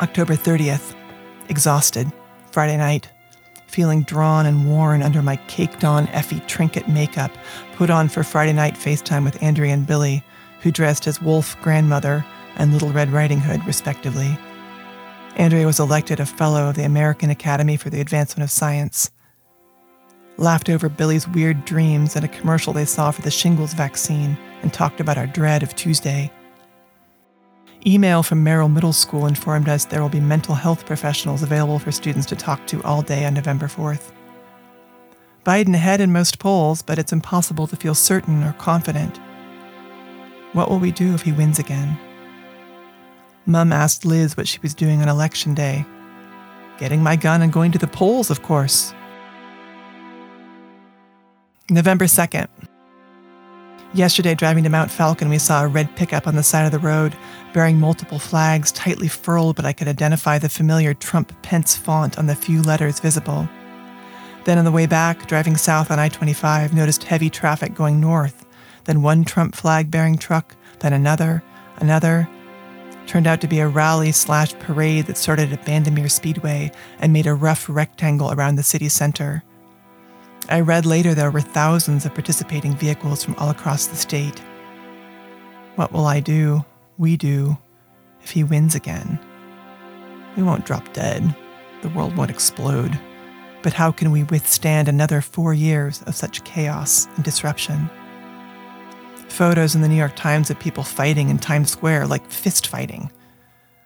October 0.00 0.34
30th, 0.34 0.94
exhausted, 1.50 2.10
Friday 2.52 2.78
night, 2.78 3.10
feeling 3.66 4.02
drawn 4.04 4.46
and 4.46 4.66
worn 4.66 5.02
under 5.02 5.20
my 5.20 5.36
caked 5.46 5.84
on 5.84 6.08
Effie 6.08 6.40
Trinket 6.46 6.88
makeup 6.88 7.32
put 7.74 7.90
on 7.90 8.08
for 8.08 8.24
Friday 8.24 8.54
night 8.54 8.76
FaceTime 8.76 9.24
with 9.24 9.42
Andrea 9.42 9.74
and 9.74 9.86
Billy, 9.86 10.24
who 10.62 10.72
dressed 10.72 11.06
as 11.06 11.20
Wolf 11.20 11.54
grandmother 11.60 12.24
and 12.56 12.72
Little 12.72 12.92
Red 12.92 13.10
Riding 13.10 13.40
Hood, 13.40 13.62
respectively. 13.66 14.38
Andrea 15.36 15.64
was 15.64 15.80
elected 15.80 16.20
a 16.20 16.26
Fellow 16.26 16.68
of 16.68 16.76
the 16.76 16.84
American 16.84 17.30
Academy 17.30 17.76
for 17.76 17.88
the 17.88 18.00
Advancement 18.00 18.44
of 18.44 18.50
Science. 18.50 19.10
Laughed 20.36 20.68
over 20.68 20.88
Billy's 20.88 21.28
weird 21.28 21.64
dreams 21.64 22.16
and 22.16 22.24
a 22.24 22.28
commercial 22.28 22.72
they 22.72 22.84
saw 22.84 23.10
for 23.10 23.22
the 23.22 23.30
shingles 23.30 23.72
vaccine 23.72 24.36
and 24.62 24.72
talked 24.72 25.00
about 25.00 25.18
our 25.18 25.26
dread 25.26 25.62
of 25.62 25.76
Tuesday. 25.76 26.30
Email 27.86 28.22
from 28.22 28.42
Merrill 28.42 28.68
Middle 28.68 28.92
School 28.92 29.26
informed 29.26 29.68
us 29.68 29.84
there 29.84 30.02
will 30.02 30.08
be 30.08 30.20
mental 30.20 30.54
health 30.54 30.84
professionals 30.84 31.42
available 31.42 31.78
for 31.78 31.92
students 31.92 32.26
to 32.26 32.36
talk 32.36 32.66
to 32.66 32.82
all 32.82 33.00
day 33.00 33.24
on 33.24 33.32
November 33.32 33.66
4th. 33.66 34.12
Biden 35.44 35.74
ahead 35.74 36.00
in 36.00 36.12
most 36.12 36.38
polls, 36.38 36.82
but 36.82 36.98
it's 36.98 37.12
impossible 37.12 37.66
to 37.68 37.76
feel 37.76 37.94
certain 37.94 38.42
or 38.42 38.52
confident. 38.54 39.18
What 40.52 40.68
will 40.68 40.78
we 40.78 40.90
do 40.90 41.14
if 41.14 41.22
he 41.22 41.32
wins 41.32 41.58
again? 41.58 41.98
Mum 43.46 43.72
asked 43.72 44.04
Liz 44.04 44.36
what 44.36 44.48
she 44.48 44.58
was 44.60 44.74
doing 44.74 45.02
on 45.02 45.08
election 45.08 45.54
day. 45.54 45.84
Getting 46.78 47.02
my 47.02 47.16
gun 47.16 47.42
and 47.42 47.52
going 47.52 47.72
to 47.72 47.78
the 47.78 47.86
polls, 47.86 48.30
of 48.30 48.42
course. 48.42 48.94
November 51.68 52.06
2nd. 52.06 52.48
Yesterday, 53.92 54.34
driving 54.34 54.62
to 54.64 54.70
Mount 54.70 54.90
Falcon, 54.90 55.28
we 55.28 55.38
saw 55.38 55.64
a 55.64 55.68
red 55.68 55.94
pickup 55.96 56.28
on 56.28 56.36
the 56.36 56.44
side 56.44 56.64
of 56.64 56.70
the 56.70 56.78
road 56.78 57.16
bearing 57.52 57.80
multiple 57.80 58.20
flags 58.20 58.70
tightly 58.70 59.08
furled, 59.08 59.56
but 59.56 59.64
I 59.64 59.72
could 59.72 59.88
identify 59.88 60.38
the 60.38 60.48
familiar 60.48 60.94
Trump 60.94 61.32
Pence 61.42 61.76
font 61.76 62.16
on 62.16 62.26
the 62.26 62.36
few 62.36 62.62
letters 62.62 63.00
visible. 63.00 63.48
Then 64.44 64.58
on 64.58 64.64
the 64.64 64.70
way 64.70 64.86
back, 64.86 65.26
driving 65.26 65.56
south 65.56 65.90
on 65.90 65.98
I 65.98 66.08
25, 66.08 66.72
noticed 66.72 67.02
heavy 67.02 67.30
traffic 67.30 67.74
going 67.74 68.00
north, 68.00 68.46
then 68.84 69.02
one 69.02 69.24
Trump 69.24 69.56
flag 69.56 69.90
bearing 69.90 70.16
truck, 70.16 70.54
then 70.78 70.92
another, 70.92 71.42
another. 71.78 72.28
Turned 73.10 73.26
out 73.26 73.40
to 73.40 73.48
be 73.48 73.58
a 73.58 73.66
rally 73.66 74.12
slash 74.12 74.56
parade 74.60 75.06
that 75.06 75.16
started 75.16 75.52
at 75.52 75.64
Bandimere 75.64 76.08
Speedway 76.08 76.70
and 77.00 77.12
made 77.12 77.26
a 77.26 77.34
rough 77.34 77.68
rectangle 77.68 78.30
around 78.30 78.54
the 78.54 78.62
city 78.62 78.88
center. 78.88 79.42
I 80.48 80.60
read 80.60 80.86
later 80.86 81.12
there 81.12 81.32
were 81.32 81.40
thousands 81.40 82.06
of 82.06 82.14
participating 82.14 82.76
vehicles 82.76 83.24
from 83.24 83.34
all 83.34 83.50
across 83.50 83.88
the 83.88 83.96
state. 83.96 84.38
What 85.74 85.90
will 85.90 86.06
I 86.06 86.20
do, 86.20 86.64
we 86.98 87.16
do, 87.16 87.58
if 88.22 88.30
he 88.30 88.44
wins 88.44 88.76
again? 88.76 89.18
We 90.36 90.44
won't 90.44 90.64
drop 90.64 90.92
dead. 90.92 91.34
The 91.82 91.88
world 91.88 92.16
won't 92.16 92.30
explode. 92.30 92.96
But 93.62 93.72
how 93.72 93.90
can 93.90 94.12
we 94.12 94.22
withstand 94.22 94.86
another 94.86 95.20
four 95.20 95.52
years 95.52 96.00
of 96.02 96.14
such 96.14 96.44
chaos 96.44 97.08
and 97.16 97.24
disruption? 97.24 97.90
Photos 99.30 99.74
in 99.74 99.82
the 99.82 99.88
New 99.88 99.96
York 99.96 100.16
Times 100.16 100.50
of 100.50 100.58
people 100.58 100.82
fighting 100.82 101.30
in 101.30 101.38
Times 101.38 101.70
Square, 101.70 102.08
like 102.08 102.26
fist 102.30 102.66
fighting. 102.66 103.10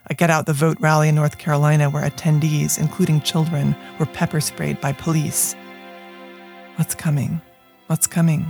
A 0.07 0.15
Get 0.15 0.31
Out 0.31 0.47
the 0.47 0.53
Vote 0.53 0.79
rally 0.81 1.09
in 1.09 1.15
North 1.15 1.39
Carolina 1.39 1.89
where 1.89 2.09
attendees, 2.09 2.79
including 2.79 3.21
children, 3.21 3.75
were 3.99 4.07
pepper 4.07 4.41
sprayed 4.41 4.81
by 4.81 4.93
police 4.93 5.55
What's 6.77 6.97
coming? 6.97 7.41
What's 7.87 8.09
coming? 8.09 8.45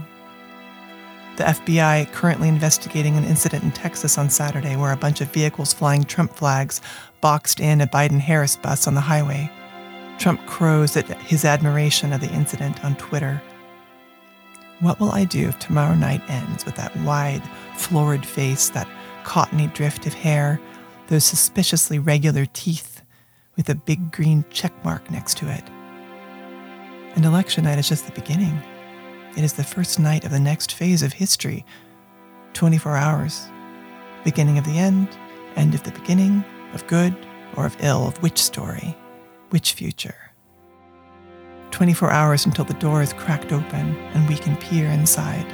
The 1.37 1.45
FBI 1.45 2.11
currently 2.13 2.49
investigating 2.49 3.19
an 3.19 3.25
incident 3.25 3.65
in 3.65 3.73
Texas 3.73 4.17
on 4.17 4.31
Saturday 4.31 4.77
where 4.77 4.93
a 4.93 4.97
bunch 4.97 5.21
of 5.21 5.31
vehicles 5.31 5.75
flying 5.75 6.05
Trump 6.05 6.33
flags 6.35 6.81
boxed 7.21 7.61
in 7.61 7.83
a 7.83 7.87
Biden 7.87 8.21
Harris 8.21 8.57
bus 8.57 8.87
on 8.87 8.95
the 8.95 9.01
highway. 9.03 9.51
Trump 10.19 10.47
crows 10.47 10.97
at 10.97 11.07
his 11.23 11.45
admiration 11.45 12.15
of 12.15 12.23
the 12.23 12.33
incident 12.33 12.83
on 12.83 12.97
Twitter. 12.97 13.43
What 14.85 15.01
will 15.01 15.13
I 15.13 15.25
do 15.25 15.49
if 15.49 15.59
tomorrow 15.59 15.95
night 15.95 16.21
ends 16.29 16.67
with 16.67 16.77
that 16.77 16.95
wide, 16.99 17.43
florid 17.75 18.27
face, 18.27 18.69
that 18.69 18.87
cottony 19.25 19.69
drift 19.69 20.05
of 20.05 20.13
hair, 20.13 20.61
those 21.07 21.25
suspiciously 21.25 21.99
regular 21.99 22.45
teeth 22.53 23.01
with 23.57 23.71
a 23.71 23.75
big 23.75 24.13
green 24.13 24.45
check 24.51 24.75
mark 24.85 25.11
next 25.11 25.39
to 25.39 25.51
it? 25.51 25.65
And 27.17 27.25
election 27.25 27.65
night 27.65 27.79
is 27.79 27.89
just 27.89 28.05
the 28.05 28.13
beginning. 28.13 28.61
It 29.39 29.43
is 29.43 29.55
the 29.55 29.65
first 29.65 29.99
night 29.99 30.27
of 30.27 30.33
the 30.33 30.39
next 30.39 30.73
phase 30.73 31.03
of 31.03 31.15
history 31.15 31.65
24 32.53 32.95
hours. 32.95 33.49
Beginning 34.23 34.59
of 34.59 34.67
the 34.67 34.79
end, 34.79 35.09
end 35.57 35.75
of 35.75 35.83
the 35.85 35.93
beginning, 35.93 36.45
of 36.75 36.87
good 36.89 37.17
or 37.57 37.65
of 37.65 37.77
ill, 37.81 38.07
of 38.07 38.23
which 38.23 38.37
story, 38.37 38.95
which 39.49 39.73
future. 39.73 40.34
24 41.75 42.09
hours 42.13 42.47
until 42.47 42.65
the 42.65 42.73
door 42.75 43.03
is 43.03 43.13
cracked 43.13 43.51
open 43.51 43.97
and 44.15 44.29
we 44.29 44.37
can 44.37 44.57
peer 44.59 44.87
inside. 44.87 45.45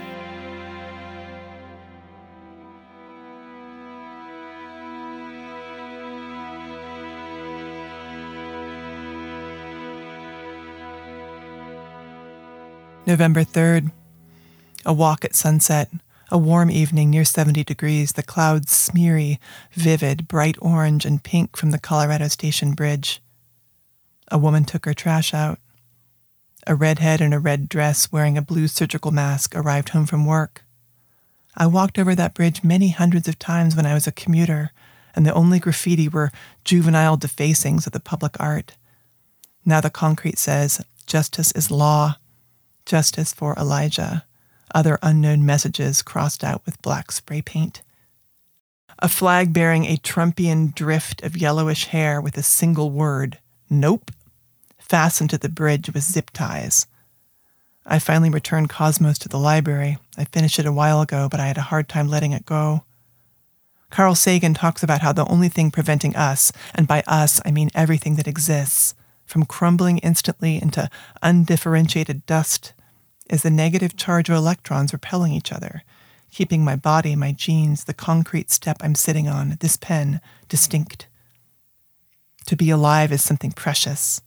November 13.06 13.42
3rd. 13.42 13.90
A 14.84 14.92
walk 14.92 15.24
at 15.24 15.34
sunset. 15.34 15.88
A 16.30 16.36
warm 16.36 16.70
evening 16.70 17.08
near 17.08 17.24
70 17.24 17.64
degrees, 17.64 18.12
the 18.12 18.22
clouds 18.22 18.72
smeary, 18.72 19.38
vivid, 19.72 20.28
bright 20.28 20.56
orange 20.60 21.06
and 21.06 21.24
pink 21.24 21.56
from 21.56 21.70
the 21.70 21.78
Colorado 21.78 22.28
Station 22.28 22.72
Bridge. 22.72 23.22
A 24.30 24.36
woman 24.36 24.66
took 24.66 24.84
her 24.84 24.92
trash 24.92 25.32
out. 25.32 25.58
A 26.66 26.74
redhead 26.74 27.20
in 27.20 27.32
a 27.32 27.40
red 27.40 27.68
dress 27.68 28.12
wearing 28.12 28.36
a 28.36 28.42
blue 28.42 28.68
surgical 28.68 29.10
mask 29.10 29.54
arrived 29.54 29.90
home 29.90 30.06
from 30.06 30.26
work. 30.26 30.64
I 31.56 31.66
walked 31.66 31.98
over 31.98 32.14
that 32.14 32.34
bridge 32.34 32.62
many 32.62 32.90
hundreds 32.90 33.28
of 33.28 33.38
times 33.38 33.74
when 33.74 33.86
I 33.86 33.94
was 33.94 34.06
a 34.06 34.12
commuter, 34.12 34.70
and 35.14 35.26
the 35.26 35.34
only 35.34 35.58
graffiti 35.58 36.08
were 36.08 36.30
juvenile 36.64 37.16
defacings 37.16 37.86
of 37.86 37.92
the 37.92 38.00
public 38.00 38.38
art. 38.38 38.74
Now 39.64 39.80
the 39.80 39.90
concrete 39.90 40.38
says, 40.38 40.84
Justice 41.06 41.50
is 41.52 41.70
law. 41.70 42.16
Justice 42.86 43.32
for 43.32 43.54
Elijah. 43.54 44.24
Other 44.74 44.98
unknown 45.02 45.44
messages 45.44 46.02
crossed 46.02 46.44
out 46.44 46.64
with 46.64 46.80
black 46.82 47.10
spray 47.10 47.42
paint. 47.42 47.82
A 49.00 49.08
flag 49.08 49.52
bearing 49.52 49.86
a 49.86 49.96
Trumpian 49.96 50.74
drift 50.74 51.22
of 51.22 51.36
yellowish 51.36 51.86
hair 51.86 52.20
with 52.20 52.36
a 52.36 52.42
single 52.42 52.90
word, 52.90 53.38
Nope, 53.68 54.10
fastened 54.90 55.30
to 55.30 55.38
the 55.38 55.48
bridge 55.48 55.88
with 55.94 56.02
zip 56.02 56.30
ties. 56.32 56.88
I 57.86 58.00
finally 58.00 58.28
returned 58.28 58.70
Cosmos 58.70 59.20
to 59.20 59.28
the 59.28 59.38
library. 59.38 59.98
I 60.18 60.24
finished 60.24 60.58
it 60.58 60.66
a 60.66 60.72
while 60.72 61.00
ago, 61.00 61.28
but 61.30 61.38
I 61.38 61.46
had 61.46 61.58
a 61.58 61.70
hard 61.70 61.88
time 61.88 62.08
letting 62.08 62.32
it 62.32 62.44
go. 62.44 62.82
Carl 63.90 64.16
Sagan 64.16 64.52
talks 64.52 64.82
about 64.82 65.00
how 65.00 65.12
the 65.12 65.28
only 65.28 65.48
thing 65.48 65.70
preventing 65.70 66.16
us, 66.16 66.50
and 66.74 66.88
by 66.88 67.04
us 67.06 67.40
I 67.44 67.52
mean 67.52 67.70
everything 67.72 68.16
that 68.16 68.26
exists, 68.26 68.96
from 69.24 69.46
crumbling 69.46 69.98
instantly 69.98 70.60
into 70.60 70.90
undifferentiated 71.22 72.26
dust, 72.26 72.72
is 73.28 73.44
the 73.44 73.50
negative 73.50 73.96
charge 73.96 74.28
of 74.28 74.34
electrons 74.34 74.92
repelling 74.92 75.32
each 75.32 75.52
other, 75.52 75.84
keeping 76.32 76.64
my 76.64 76.74
body, 76.74 77.14
my 77.14 77.30
genes, 77.30 77.84
the 77.84 77.94
concrete 77.94 78.50
step 78.50 78.78
I'm 78.80 78.96
sitting 78.96 79.28
on, 79.28 79.56
this 79.60 79.76
pen, 79.76 80.20
distinct. 80.48 81.06
To 82.46 82.56
be 82.56 82.70
alive 82.70 83.12
is 83.12 83.22
something 83.22 83.52
precious, 83.52 84.20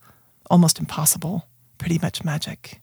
almost 0.49 0.79
impossible, 0.79 1.47
pretty 1.77 1.99
much 2.01 2.23
magic. 2.23 2.81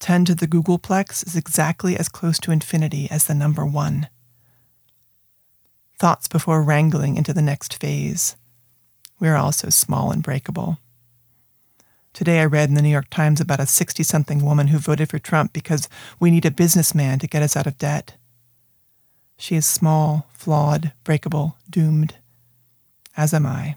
10 0.00 0.24
to 0.26 0.34
the 0.34 0.48
googolplex 0.48 1.26
is 1.26 1.36
exactly 1.36 1.96
as 1.96 2.08
close 2.08 2.38
to 2.40 2.50
infinity 2.50 3.08
as 3.10 3.24
the 3.24 3.34
number 3.34 3.66
1. 3.66 4.08
Thoughts 5.98 6.28
before 6.28 6.62
wrangling 6.62 7.16
into 7.16 7.34
the 7.34 7.42
next 7.42 7.78
phase. 7.78 8.36
We 9.18 9.28
are 9.28 9.36
all 9.36 9.52
so 9.52 9.68
small 9.68 10.10
and 10.10 10.22
breakable. 10.22 10.78
Today 12.14 12.40
I 12.40 12.46
read 12.46 12.70
in 12.70 12.74
the 12.74 12.82
New 12.82 12.88
York 12.88 13.10
Times 13.10 13.40
about 13.40 13.60
a 13.60 13.66
60 13.66 14.02
something 14.02 14.44
woman 14.44 14.68
who 14.68 14.78
voted 14.78 15.10
for 15.10 15.18
Trump 15.18 15.52
because 15.52 15.88
we 16.18 16.30
need 16.30 16.46
a 16.46 16.50
businessman 16.50 17.18
to 17.18 17.28
get 17.28 17.42
us 17.42 17.54
out 17.54 17.66
of 17.66 17.78
debt. 17.78 18.14
She 19.36 19.54
is 19.54 19.66
small, 19.66 20.26
flawed, 20.32 20.92
breakable, 21.04 21.56
doomed. 21.68 22.16
As 23.16 23.34
am 23.34 23.46
I. 23.46 23.76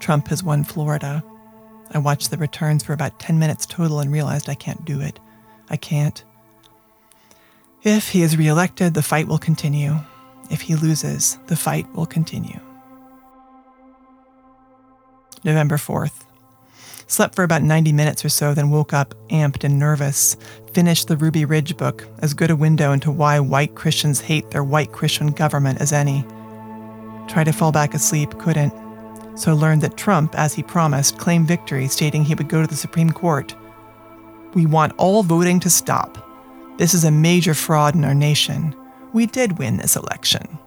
Trump 0.00 0.28
has 0.28 0.42
won 0.42 0.64
Florida. 0.64 1.22
I 1.92 1.98
watched 1.98 2.30
the 2.30 2.36
returns 2.36 2.82
for 2.82 2.92
about 2.92 3.18
10 3.20 3.38
minutes 3.38 3.66
total 3.66 4.00
and 4.00 4.10
realized 4.10 4.48
I 4.48 4.54
can't 4.54 4.84
do 4.84 5.00
it. 5.00 5.20
I 5.68 5.76
can't. 5.76 6.24
If 7.82 8.10
he 8.10 8.22
is 8.22 8.36
reelected, 8.36 8.94
the 8.94 9.02
fight 9.02 9.28
will 9.28 9.38
continue. 9.38 9.96
If 10.50 10.62
he 10.62 10.74
loses, 10.74 11.38
the 11.46 11.56
fight 11.56 11.90
will 11.94 12.06
continue. 12.06 12.60
November 15.44 15.76
4th. 15.76 16.24
Slept 17.06 17.34
for 17.34 17.42
about 17.42 17.62
90 17.62 17.92
minutes 17.92 18.24
or 18.24 18.28
so, 18.28 18.54
then 18.54 18.70
woke 18.70 18.92
up 18.92 19.14
amped 19.30 19.64
and 19.64 19.78
nervous. 19.78 20.36
Finished 20.72 21.08
the 21.08 21.16
Ruby 21.16 21.44
Ridge 21.44 21.76
book, 21.76 22.06
as 22.20 22.34
good 22.34 22.50
a 22.50 22.56
window 22.56 22.92
into 22.92 23.10
why 23.10 23.40
white 23.40 23.74
Christians 23.74 24.20
hate 24.20 24.50
their 24.50 24.62
white 24.62 24.92
Christian 24.92 25.28
government 25.28 25.80
as 25.80 25.92
any. 25.92 26.24
Tried 27.26 27.44
to 27.44 27.52
fall 27.52 27.72
back 27.72 27.94
asleep, 27.94 28.38
couldn't. 28.38 28.72
So 29.40 29.54
learned 29.54 29.80
that 29.80 29.96
Trump, 29.96 30.34
as 30.38 30.52
he 30.52 30.62
promised, 30.62 31.16
claimed 31.16 31.48
victory, 31.48 31.88
stating 31.88 32.22
he 32.22 32.34
would 32.34 32.50
go 32.50 32.60
to 32.60 32.66
the 32.66 32.76
Supreme 32.76 33.10
Court. 33.10 33.54
We 34.52 34.66
want 34.66 34.92
all 34.98 35.22
voting 35.22 35.60
to 35.60 35.70
stop. 35.70 36.18
This 36.76 36.92
is 36.92 37.04
a 37.04 37.10
major 37.10 37.54
fraud 37.54 37.94
in 37.94 38.04
our 38.04 38.12
nation. 38.12 38.76
We 39.14 39.24
did 39.24 39.58
win 39.58 39.78
this 39.78 39.96
election. 39.96 40.58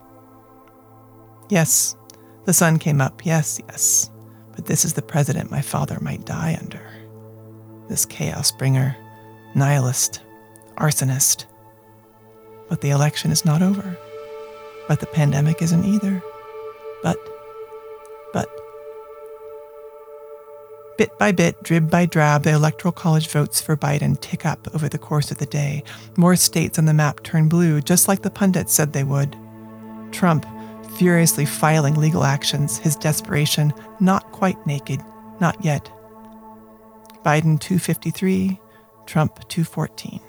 Yes, 1.50 1.96
the 2.46 2.54
sun 2.54 2.80
came 2.80 3.00
up. 3.00 3.24
Yes, 3.24 3.62
yes. 3.70 4.10
But 4.56 4.66
this 4.66 4.86
is 4.86 4.94
the 4.94 5.04
president 5.04 5.52
my 5.52 5.62
father 5.62 6.00
might 6.02 6.26
die 6.26 6.58
under. 6.60 6.82
This 7.90 8.08
chaos 8.08 8.52
bringer, 8.52 8.98
nihilist, 9.54 10.20
arsonist. 10.78 11.46
But 12.70 12.82
the 12.82 12.90
election 12.90 13.30
is 13.30 13.46
not 13.46 13.62
over. 13.62 13.96
But 14.88 15.00
the 15.00 15.06
pandemic 15.06 15.62
isn't 15.62 15.86
either. 15.86 16.24
But, 17.04 17.18
but. 18.34 18.50
Bit 20.96 21.18
by 21.18 21.32
bit, 21.32 21.62
drib 21.64 21.90
by 21.90 22.06
drab, 22.06 22.44
the 22.44 22.52
Electoral 22.52 22.92
College 22.92 23.28
votes 23.28 23.60
for 23.60 23.76
Biden 23.76 24.20
tick 24.22 24.46
up 24.46 24.68
over 24.76 24.88
the 24.88 25.00
course 25.00 25.32
of 25.32 25.40
the 25.40 25.48
day. 25.48 25.84
More 26.18 26.36
states 26.36 26.78
on 26.78 26.86
the 26.86 26.94
map 26.94 27.24
turn 27.24 27.50
blue, 27.50 27.82
just 27.82 28.08
like 28.08 28.22
the 28.22 28.30
pundits 28.30 28.74
said 28.74 28.94
they 28.94 29.04
would. 29.04 29.36
Trump, 30.12 30.46
furiously 30.98 31.46
filing 31.46 31.96
legal 31.96 32.24
actions, 32.24 32.78
his 32.78 32.96
desperation 32.96 33.74
not 34.00 34.32
quite 34.32 34.68
naked, 34.68 35.02
not 35.40 35.66
yet. 35.66 35.86
Biden 37.26 37.60
253, 37.60 38.60
Trump 39.08 39.48
214. 39.48 40.20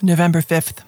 November 0.00 0.40
5th. 0.40 0.84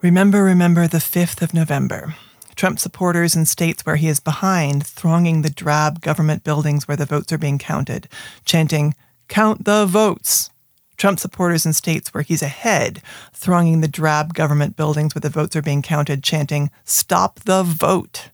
Remember, 0.00 0.44
remember 0.44 0.86
the 0.86 0.98
5th 0.98 1.42
of 1.42 1.52
November. 1.52 2.14
Trump 2.56 2.78
supporters 2.78 3.36
in 3.36 3.44
states 3.44 3.84
where 3.84 3.96
he 3.96 4.08
is 4.08 4.18
behind, 4.18 4.86
thronging 4.86 5.42
the 5.42 5.50
drab 5.50 6.00
government 6.00 6.42
buildings 6.42 6.88
where 6.88 6.96
the 6.96 7.04
votes 7.04 7.30
are 7.30 7.38
being 7.38 7.58
counted, 7.58 8.08
chanting, 8.46 8.94
Count 9.28 9.66
the 9.66 9.84
votes! 9.84 10.48
Trump 10.96 11.20
supporters 11.20 11.66
in 11.66 11.74
states 11.74 12.14
where 12.14 12.22
he's 12.22 12.40
ahead, 12.40 13.02
thronging 13.34 13.82
the 13.82 13.88
drab 13.88 14.32
government 14.32 14.74
buildings 14.74 15.14
where 15.14 15.20
the 15.20 15.28
votes 15.28 15.54
are 15.54 15.62
being 15.62 15.82
counted, 15.82 16.24
chanting, 16.24 16.70
Stop 16.84 17.40
the 17.40 17.62
vote! 17.62 18.30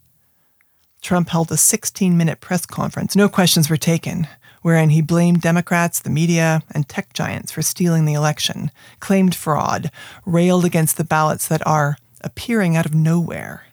Trump 1.00 1.30
held 1.30 1.50
a 1.50 1.56
16 1.56 2.16
minute 2.16 2.40
press 2.40 2.64
conference, 2.64 3.16
no 3.16 3.28
questions 3.28 3.68
were 3.68 3.76
taken, 3.76 4.28
wherein 4.62 4.90
he 4.90 5.02
blamed 5.02 5.40
Democrats, 5.40 5.98
the 5.98 6.10
media, 6.10 6.62
and 6.70 6.88
tech 6.88 7.12
giants 7.12 7.50
for 7.50 7.62
stealing 7.62 8.04
the 8.04 8.12
election, 8.12 8.70
claimed 9.00 9.34
fraud, 9.34 9.90
railed 10.24 10.64
against 10.64 10.96
the 10.96 11.02
ballots 11.02 11.48
that 11.48 11.66
are 11.66 11.96
appearing 12.20 12.76
out 12.76 12.86
of 12.86 12.94
nowhere, 12.94 13.64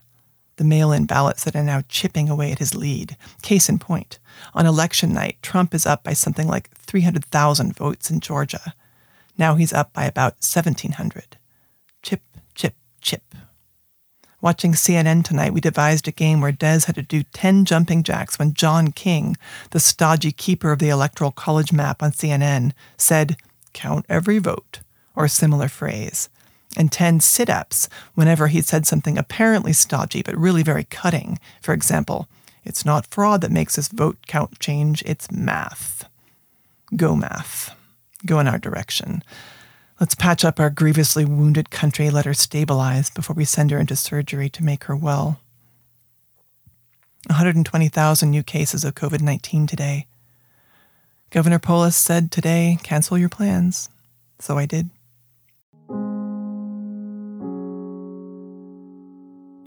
the 0.59 0.65
mail 0.65 0.91
in 0.91 1.05
ballots 1.05 1.45
that 1.45 1.55
are 1.55 1.63
now 1.63 1.81
chipping 1.87 2.29
away 2.29 2.51
at 2.51 2.59
his 2.59 2.75
lead. 2.75 3.15
Case 3.41 3.69
in 3.69 3.79
point, 3.79 4.19
on 4.53 4.65
election 4.65 5.13
night, 5.13 5.37
Trump 5.41 5.73
is 5.73 5.85
up 5.85 6.03
by 6.03 6.11
something 6.13 6.47
like 6.47 6.69
300,000 6.75 7.75
votes 7.75 8.11
in 8.11 8.19
Georgia. 8.19 8.75
Now 9.37 9.55
he's 9.55 9.71
up 9.71 9.93
by 9.93 10.03
about 10.03 10.33
1,700. 10.33 11.37
Chip, 12.03 12.21
chip, 12.53 12.75
chip. 12.99 13.23
Watching 14.41 14.73
CNN 14.73 15.23
tonight, 15.23 15.53
we 15.53 15.61
devised 15.61 16.07
a 16.09 16.11
game 16.11 16.41
where 16.41 16.51
Des 16.51 16.81
had 16.85 16.95
to 16.95 17.01
do 17.01 17.23
10 17.23 17.63
jumping 17.63 18.03
jacks 18.03 18.37
when 18.37 18.53
John 18.53 18.91
King, 18.91 19.37
the 19.71 19.79
stodgy 19.79 20.33
keeper 20.33 20.73
of 20.73 20.79
the 20.79 20.89
Electoral 20.89 21.31
College 21.31 21.71
map 21.71 22.03
on 22.03 22.11
CNN, 22.11 22.73
said, 22.97 23.37
Count 23.71 24.05
every 24.09 24.39
vote, 24.39 24.81
or 25.15 25.25
a 25.25 25.29
similar 25.29 25.69
phrase, 25.69 26.29
and 26.77 26.91
10 26.91 27.19
sit 27.19 27.49
ups 27.49 27.89
whenever 28.13 28.47
he 28.47 28.61
said 28.61 28.85
something 28.85 29.17
apparently 29.17 29.73
stodgy 29.73 30.21
but 30.21 30.37
really 30.37 30.63
very 30.63 30.83
cutting. 30.83 31.39
For 31.61 31.73
example, 31.73 32.27
it's 32.63 32.85
not 32.85 33.07
fraud 33.07 33.41
that 33.41 33.51
makes 33.51 33.75
this 33.75 33.87
vote 33.87 34.17
count 34.27 34.59
change, 34.59 35.01
it's 35.05 35.31
math. 35.31 36.07
Go 36.95 37.15
math. 37.15 37.75
Go 38.25 38.39
in 38.39 38.47
our 38.47 38.59
direction. 38.59 39.23
Let's 39.99 40.15
patch 40.15 40.45
up 40.45 40.59
our 40.59 40.69
grievously 40.69 41.25
wounded 41.25 41.69
country, 41.69 42.09
let 42.09 42.25
her 42.25 42.33
stabilize 42.33 43.09
before 43.09 43.35
we 43.35 43.45
send 43.45 43.71
her 43.71 43.79
into 43.79 43.95
surgery 43.95 44.49
to 44.49 44.63
make 44.63 44.85
her 44.85 44.95
well. 44.95 45.39
120,000 47.27 48.29
new 48.29 48.43
cases 48.43 48.85
of 48.85 48.95
COVID 48.95 49.21
19 49.21 49.67
today. 49.67 50.07
Governor 51.31 51.59
Polis 51.59 51.95
said 51.95 52.31
today, 52.31 52.77
cancel 52.81 53.17
your 53.17 53.29
plans. 53.29 53.89
So 54.39 54.57
I 54.57 54.65
did. 54.65 54.89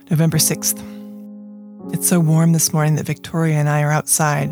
November 0.09 0.37
6th. 0.37 1.93
It's 1.93 2.09
so 2.09 2.19
warm 2.19 2.51
this 2.51 2.73
morning 2.73 2.95
that 2.95 3.05
Victoria 3.05 3.55
and 3.55 3.69
I 3.69 3.83
are 3.83 3.91
outside. 3.91 4.51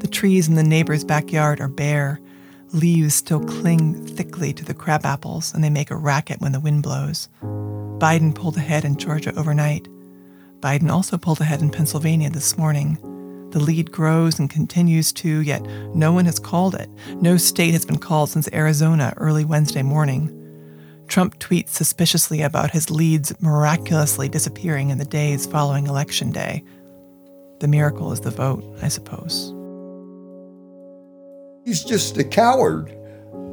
The 0.00 0.08
trees 0.10 0.48
in 0.48 0.54
the 0.54 0.62
neighbor's 0.62 1.04
backyard 1.04 1.60
are 1.60 1.68
bare. 1.68 2.18
Leaves 2.72 3.14
still 3.14 3.40
cling 3.40 4.06
thickly 4.06 4.54
to 4.54 4.64
the 4.64 4.74
crab 4.74 5.04
apples, 5.04 5.52
and 5.52 5.62
they 5.62 5.70
make 5.70 5.90
a 5.90 5.96
racket 5.96 6.40
when 6.40 6.52
the 6.52 6.60
wind 6.60 6.82
blows. 6.82 7.28
Biden 7.42 8.34
pulled 8.34 8.56
ahead 8.56 8.84
in 8.84 8.96
Georgia 8.96 9.34
overnight. 9.38 9.86
Biden 10.60 10.90
also 10.90 11.18
pulled 11.18 11.40
ahead 11.42 11.60
in 11.60 11.70
Pennsylvania 11.70 12.30
this 12.30 12.56
morning. 12.56 12.98
The 13.50 13.60
lead 13.60 13.92
grows 13.92 14.38
and 14.38 14.48
continues 14.48 15.12
to, 15.14 15.40
yet 15.40 15.62
no 15.94 16.12
one 16.12 16.24
has 16.24 16.38
called 16.38 16.74
it. 16.74 16.88
No 17.20 17.36
state 17.36 17.72
has 17.72 17.84
been 17.84 17.98
called 17.98 18.30
since 18.30 18.48
Arizona 18.52 19.12
early 19.18 19.44
Wednesday 19.44 19.82
morning. 19.82 20.32
Trump 21.08 21.38
tweets 21.38 21.70
suspiciously 21.70 22.42
about 22.42 22.70
his 22.70 22.90
leads 22.90 23.38
miraculously 23.40 24.28
disappearing 24.28 24.90
in 24.90 24.98
the 24.98 25.04
days 25.04 25.46
following 25.46 25.86
Election 25.86 26.30
Day. 26.30 26.62
The 27.60 27.68
miracle 27.68 28.12
is 28.12 28.20
the 28.20 28.30
vote, 28.30 28.64
I 28.82 28.88
suppose. 28.88 29.54
He's 31.64 31.82
just 31.82 32.18
a 32.18 32.24
coward, 32.24 32.94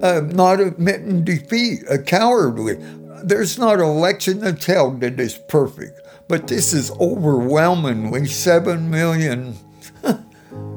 uh, 0.01 0.21
not 0.25 0.59
admitting 0.59 1.23
defeat, 1.23 1.83
a 1.89 1.97
cowardly. 1.97 2.75
There's 3.23 3.57
not 3.57 3.75
an 3.75 3.85
election 3.85 4.39
that's 4.39 4.65
held 4.65 4.99
that 5.01 5.19
is 5.19 5.39
perfect, 5.47 6.01
but 6.27 6.47
this 6.47 6.73
is 6.73 6.91
overwhelmingly 6.99 8.25
7 8.25 8.89
million, 8.89 9.55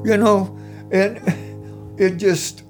you 0.04 0.16
know, 0.16 0.56
and 0.92 1.20
it 2.00 2.16
just, 2.16 2.62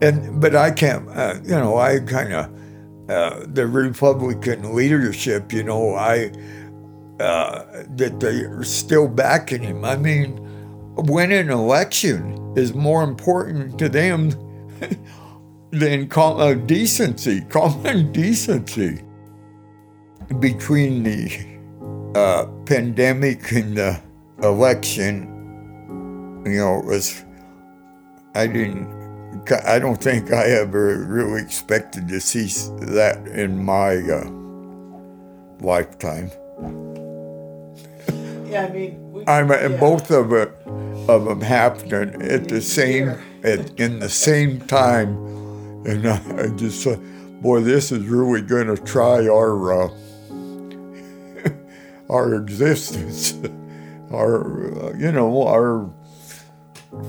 and, 0.00 0.40
but 0.40 0.56
I 0.56 0.70
can't, 0.70 1.08
uh, 1.10 1.34
you 1.42 1.50
know, 1.50 1.76
I 1.76 2.00
kind 2.00 2.32
of, 2.32 2.63
uh, 3.08 3.44
the 3.46 3.66
Republican 3.66 4.74
leadership, 4.74 5.52
you 5.52 5.62
know, 5.62 5.94
I, 5.94 6.30
uh, 7.20 7.84
that 7.96 8.18
they're 8.18 8.62
still 8.64 9.08
backing 9.08 9.62
him. 9.62 9.84
I 9.84 9.96
mean, 9.96 10.40
winning 10.96 11.38
an 11.38 11.50
election 11.50 12.54
is 12.56 12.74
more 12.74 13.04
important 13.04 13.78
to 13.78 13.88
them 13.88 14.30
than 15.70 16.08
com- 16.08 16.40
uh, 16.40 16.54
decency, 16.54 17.40
common 17.50 18.12
decency. 18.12 19.02
Between 20.40 21.02
the 21.02 22.18
uh, 22.18 22.46
pandemic 22.64 23.52
and 23.52 23.76
the 23.76 24.00
election, 24.42 25.30
you 26.46 26.58
know, 26.58 26.78
it 26.78 26.86
was, 26.86 27.24
I 28.34 28.46
didn't, 28.46 28.88
I 29.52 29.78
don't 29.78 30.00
think 30.02 30.32
I 30.32 30.46
ever 30.46 31.04
really 31.04 31.42
expected 31.42 32.08
to 32.08 32.20
see 32.20 32.46
that 32.86 33.26
in 33.28 33.62
my 33.62 33.96
uh, 33.96 34.24
lifetime. 35.60 36.30
Yeah, 38.48 38.66
I 38.66 38.72
mean, 38.72 39.12
we, 39.12 39.24
I'm 39.26 39.50
and 39.50 39.78
both 39.78 40.10
of 40.10 40.32
it, 40.32 40.50
of 41.08 41.24
them 41.24 41.40
happening 41.40 42.22
at 42.22 42.48
the 42.48 42.60
same 42.60 43.10
at, 43.42 43.78
in 43.78 43.98
the 43.98 44.08
same 44.08 44.60
time, 44.60 45.16
and 45.86 46.08
I, 46.08 46.44
I 46.44 46.48
just 46.56 46.84
thought, 46.84 47.00
boy, 47.42 47.60
this 47.60 47.92
is 47.92 48.06
really 48.06 48.40
going 48.40 48.74
to 48.74 48.82
try 48.82 49.26
our 49.28 49.84
uh, 49.84 49.88
our 52.08 52.34
existence, 52.34 53.34
our 54.12 54.86
uh, 54.86 54.92
you 54.96 55.12
know 55.12 55.46
our 55.46 55.90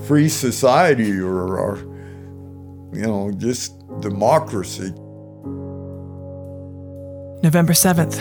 free 0.05 0.29
society 0.29 1.19
or 1.19 1.59
our 1.59 1.94
you 2.95 3.07
know 3.07 3.31
just 3.31 3.77
democracy. 4.01 4.91
November 7.43 7.73
7th. 7.73 8.19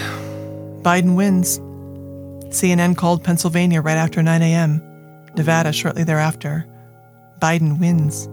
Biden 0.83 1.17
wins. 1.17 1.59
CNN 2.55 2.97
called 2.97 3.25
Pennsylvania 3.25 3.81
right 3.81 3.97
after 3.97 4.23
9 4.23 4.43
a.m., 4.43 4.83
Nevada 5.37 5.73
shortly 5.73 6.05
thereafter. 6.05 6.67
Biden 7.41 7.81
wins. 7.81 8.29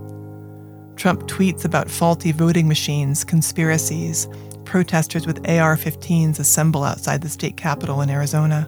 Trump 1.00 1.24
tweets 1.24 1.66
about 1.66 1.90
faulty 1.90 2.32
voting 2.32 2.68
machines, 2.68 3.24
conspiracies. 3.24 4.28
Protesters 4.66 5.26
with 5.26 5.40
AR 5.50 5.76
15s 5.76 6.40
assemble 6.40 6.84
outside 6.84 7.22
the 7.22 7.30
state 7.30 7.58
capitol 7.58 8.02
in 8.02 8.10
Arizona. 8.10 8.68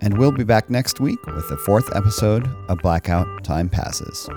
And 0.00 0.18
we'll 0.18 0.32
be 0.32 0.44
back 0.44 0.70
next 0.70 1.00
week 1.00 1.24
with 1.26 1.48
the 1.48 1.56
fourth 1.56 1.94
episode 1.96 2.48
of 2.68 2.78
Blackout 2.78 3.42
Time 3.44 3.68
Passes. 3.68 4.28